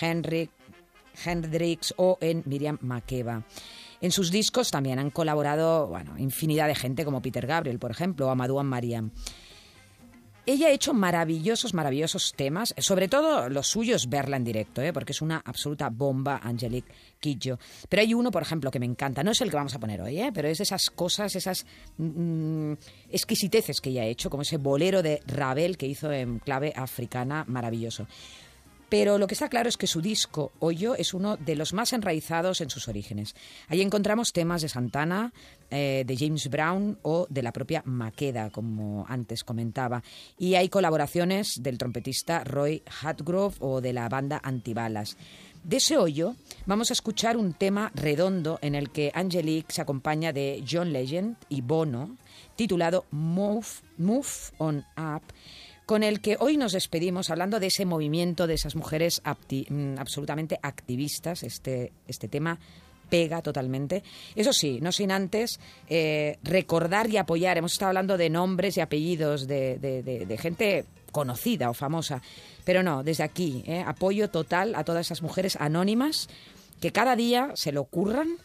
Hendrix, 0.00 0.50
Hendrix 1.22 1.92
o 1.98 2.16
en 2.22 2.42
Miriam 2.46 2.78
Makeba. 2.80 3.42
En 4.00 4.12
sus 4.12 4.30
discos 4.30 4.70
también 4.70 4.98
han 4.98 5.10
colaborado 5.10 5.86
bueno, 5.86 6.18
infinidad 6.18 6.66
de 6.68 6.74
gente 6.74 7.04
como 7.04 7.20
Peter 7.20 7.46
Gabriel, 7.46 7.78
por 7.78 7.90
ejemplo, 7.90 8.26
o 8.26 8.30
Amadou 8.30 8.62
Mariam. 8.62 9.10
Ella 10.46 10.68
ha 10.68 10.70
hecho 10.70 10.94
maravillosos, 10.94 11.74
maravillosos 11.74 12.32
temas, 12.34 12.74
sobre 12.78 13.08
todo 13.08 13.48
los 13.50 13.66
suyos 13.66 14.08
verla 14.08 14.36
en 14.36 14.44
directo, 14.44 14.80
¿eh? 14.80 14.92
porque 14.92 15.12
es 15.12 15.20
una 15.20 15.40
absoluta 15.44 15.90
bomba, 15.90 16.40
Angelique 16.42 16.90
Kidjo. 17.20 17.58
Pero 17.88 18.00
hay 18.00 18.14
uno, 18.14 18.30
por 18.30 18.42
ejemplo, 18.42 18.70
que 18.70 18.80
me 18.80 18.86
encanta, 18.86 19.22
no 19.22 19.32
es 19.32 19.40
el 19.42 19.50
que 19.50 19.56
vamos 19.56 19.74
a 19.74 19.78
poner 19.78 20.00
hoy, 20.00 20.18
¿eh? 20.18 20.30
pero 20.34 20.48
es 20.48 20.58
esas 20.60 20.90
cosas, 20.90 21.36
esas 21.36 21.66
mm, 21.98 22.72
exquisiteces 23.10 23.80
que 23.80 23.90
ella 23.90 24.02
ha 24.02 24.06
hecho, 24.06 24.30
como 24.30 24.42
ese 24.42 24.56
bolero 24.56 25.02
de 25.02 25.22
Ravel 25.26 25.76
que 25.76 25.86
hizo 25.86 26.10
en 26.10 26.38
clave 26.38 26.72
africana, 26.74 27.44
maravilloso. 27.46 28.06
Pero 28.90 29.18
lo 29.18 29.28
que 29.28 29.34
está 29.34 29.48
claro 29.48 29.68
es 29.68 29.76
que 29.76 29.86
su 29.86 30.02
disco, 30.02 30.50
Hoyo, 30.58 30.96
es 30.96 31.14
uno 31.14 31.36
de 31.36 31.54
los 31.54 31.72
más 31.72 31.92
enraizados 31.92 32.60
en 32.60 32.70
sus 32.70 32.88
orígenes. 32.88 33.36
Ahí 33.68 33.80
encontramos 33.80 34.32
temas 34.32 34.62
de 34.62 34.68
Santana, 34.68 35.32
eh, 35.70 36.02
de 36.04 36.16
James 36.16 36.50
Brown 36.50 36.98
o 37.02 37.26
de 37.30 37.42
la 37.42 37.52
propia 37.52 37.82
Maqueda, 37.86 38.50
como 38.50 39.06
antes 39.08 39.44
comentaba. 39.44 40.02
Y 40.36 40.56
hay 40.56 40.68
colaboraciones 40.68 41.62
del 41.62 41.78
trompetista 41.78 42.42
Roy 42.42 42.82
Hatgrove 43.00 43.54
o 43.60 43.80
de 43.80 43.92
la 43.92 44.08
banda 44.08 44.40
Antibalas. 44.42 45.16
De 45.62 45.76
ese 45.76 45.98
hoyo 45.98 46.36
vamos 46.64 46.90
a 46.90 46.94
escuchar 46.94 47.36
un 47.36 47.52
tema 47.52 47.92
redondo 47.94 48.58
en 48.62 48.74
el 48.74 48.90
que 48.90 49.12
Angelique 49.14 49.72
se 49.72 49.82
acompaña 49.82 50.32
de 50.32 50.64
John 50.68 50.92
Legend 50.92 51.36
y 51.50 51.60
Bono, 51.60 52.16
titulado 52.56 53.04
Move, 53.10 53.66
Move 53.98 54.26
on 54.56 54.84
Up, 54.96 55.22
con 55.90 56.04
el 56.04 56.20
que 56.20 56.36
hoy 56.38 56.56
nos 56.56 56.70
despedimos 56.70 57.30
hablando 57.30 57.58
de 57.58 57.66
ese 57.66 57.84
movimiento 57.84 58.46
de 58.46 58.54
esas 58.54 58.76
mujeres 58.76 59.20
mm, 59.24 59.98
absolutamente 59.98 60.56
activistas. 60.62 61.42
Este, 61.42 61.90
este 62.06 62.28
tema 62.28 62.60
pega 63.08 63.42
totalmente. 63.42 64.04
Eso 64.36 64.52
sí, 64.52 64.78
no 64.80 64.92
sin 64.92 65.10
antes 65.10 65.58
eh, 65.88 66.38
recordar 66.44 67.10
y 67.10 67.16
apoyar. 67.16 67.58
Hemos 67.58 67.72
estado 67.72 67.88
hablando 67.88 68.16
de 68.16 68.30
nombres 68.30 68.76
y 68.76 68.80
apellidos 68.80 69.48
de, 69.48 70.38
gente 70.40 70.84
conocida 71.10 71.70
o 71.70 71.74
famosa, 71.74 72.22
pero 72.64 72.84
no, 72.84 73.02
desde 73.02 73.24
aquí, 73.24 73.64
eh, 73.66 73.82
apoyo 73.84 74.30
total 74.30 74.76
a 74.76 74.84
todas 74.84 75.08
esas 75.08 75.22
mujeres 75.22 75.56
anónimas 75.56 76.28
que 76.80 76.92
cada 76.92 77.16
día 77.16 77.50
se 77.54 77.72
le 77.72 77.80
ocurran 77.80 78.36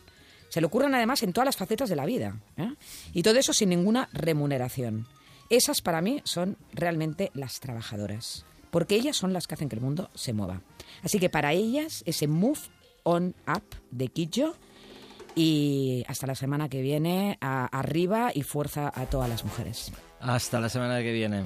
se 0.50 0.62
le 0.62 0.68
ocurran 0.68 0.96
además 0.96 1.22
en 1.22 1.32
todas 1.32 1.46
las 1.46 1.58
facetas 1.58 1.90
de 1.90 1.96
la 1.96 2.08
vida. 2.08 2.40
¿eh? 2.58 2.74
Y 3.14 3.22
todo 3.22 3.38
eso 3.38 3.54
sin 3.54 3.70
ninguna 3.70 4.10
remuneración. 4.14 5.06
Esas 5.50 5.82
para 5.82 6.02
mí 6.02 6.22
son 6.24 6.58
realmente 6.74 7.32
las 7.34 7.60
trabajadoras, 7.60 8.46
porque 8.72 8.96
ellas 8.96 9.16
son 9.16 9.34
las 9.34 9.48
que 9.48 9.54
hacen 9.54 9.70
que 9.70 9.76
el 9.76 9.82
mundo 9.82 10.10
se 10.14 10.34
mueva. 10.34 10.62
Así 11.04 11.20
que 11.20 11.30
para 11.30 11.54
ellas 11.54 12.04
ese 12.06 12.28
Move 12.28 12.60
On 13.04 13.36
Up 13.48 13.64
de 13.92 14.08
Kidjo 14.08 14.56
y 15.36 16.04
hasta 16.08 16.28
la 16.28 16.36
semana 16.36 16.70
que 16.70 16.82
viene, 16.82 17.38
arriba 17.42 18.32
y 18.34 18.44
fuerza 18.44 18.92
a 18.94 19.06
todas 19.06 19.30
las 19.30 19.44
mujeres. 19.44 19.92
Hasta 20.20 20.60
la 20.60 20.70
semana 20.70 21.02
que 21.02 21.12
viene. 21.12 21.44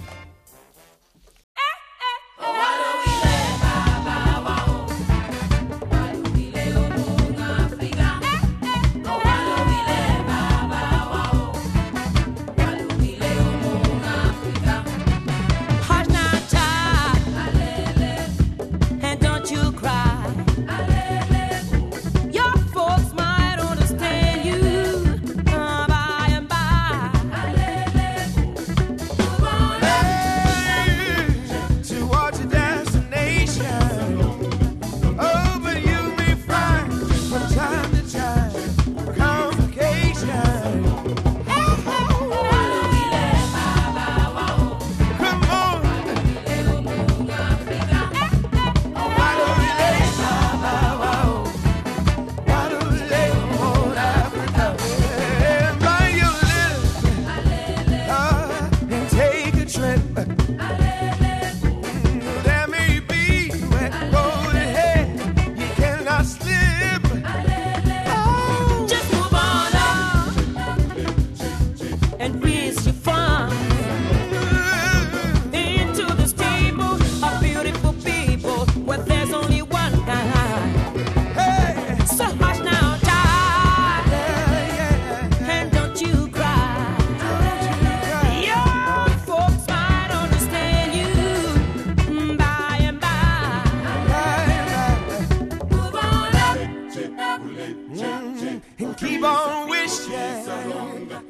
keep 99.00 99.24
on 99.24 99.70
wishing. 99.70 100.14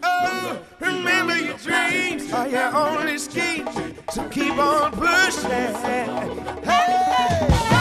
Oh, 0.03 0.59
remember 0.79 1.37
your 1.37 1.57
dreams 1.57 2.31
are 2.33 2.47
your 2.47 2.75
only 2.75 3.17
scheme, 3.17 3.67
so 4.11 4.27
keep 4.29 4.57
on 4.57 4.91
pushing. 4.91 5.49
Hey. 6.63 7.78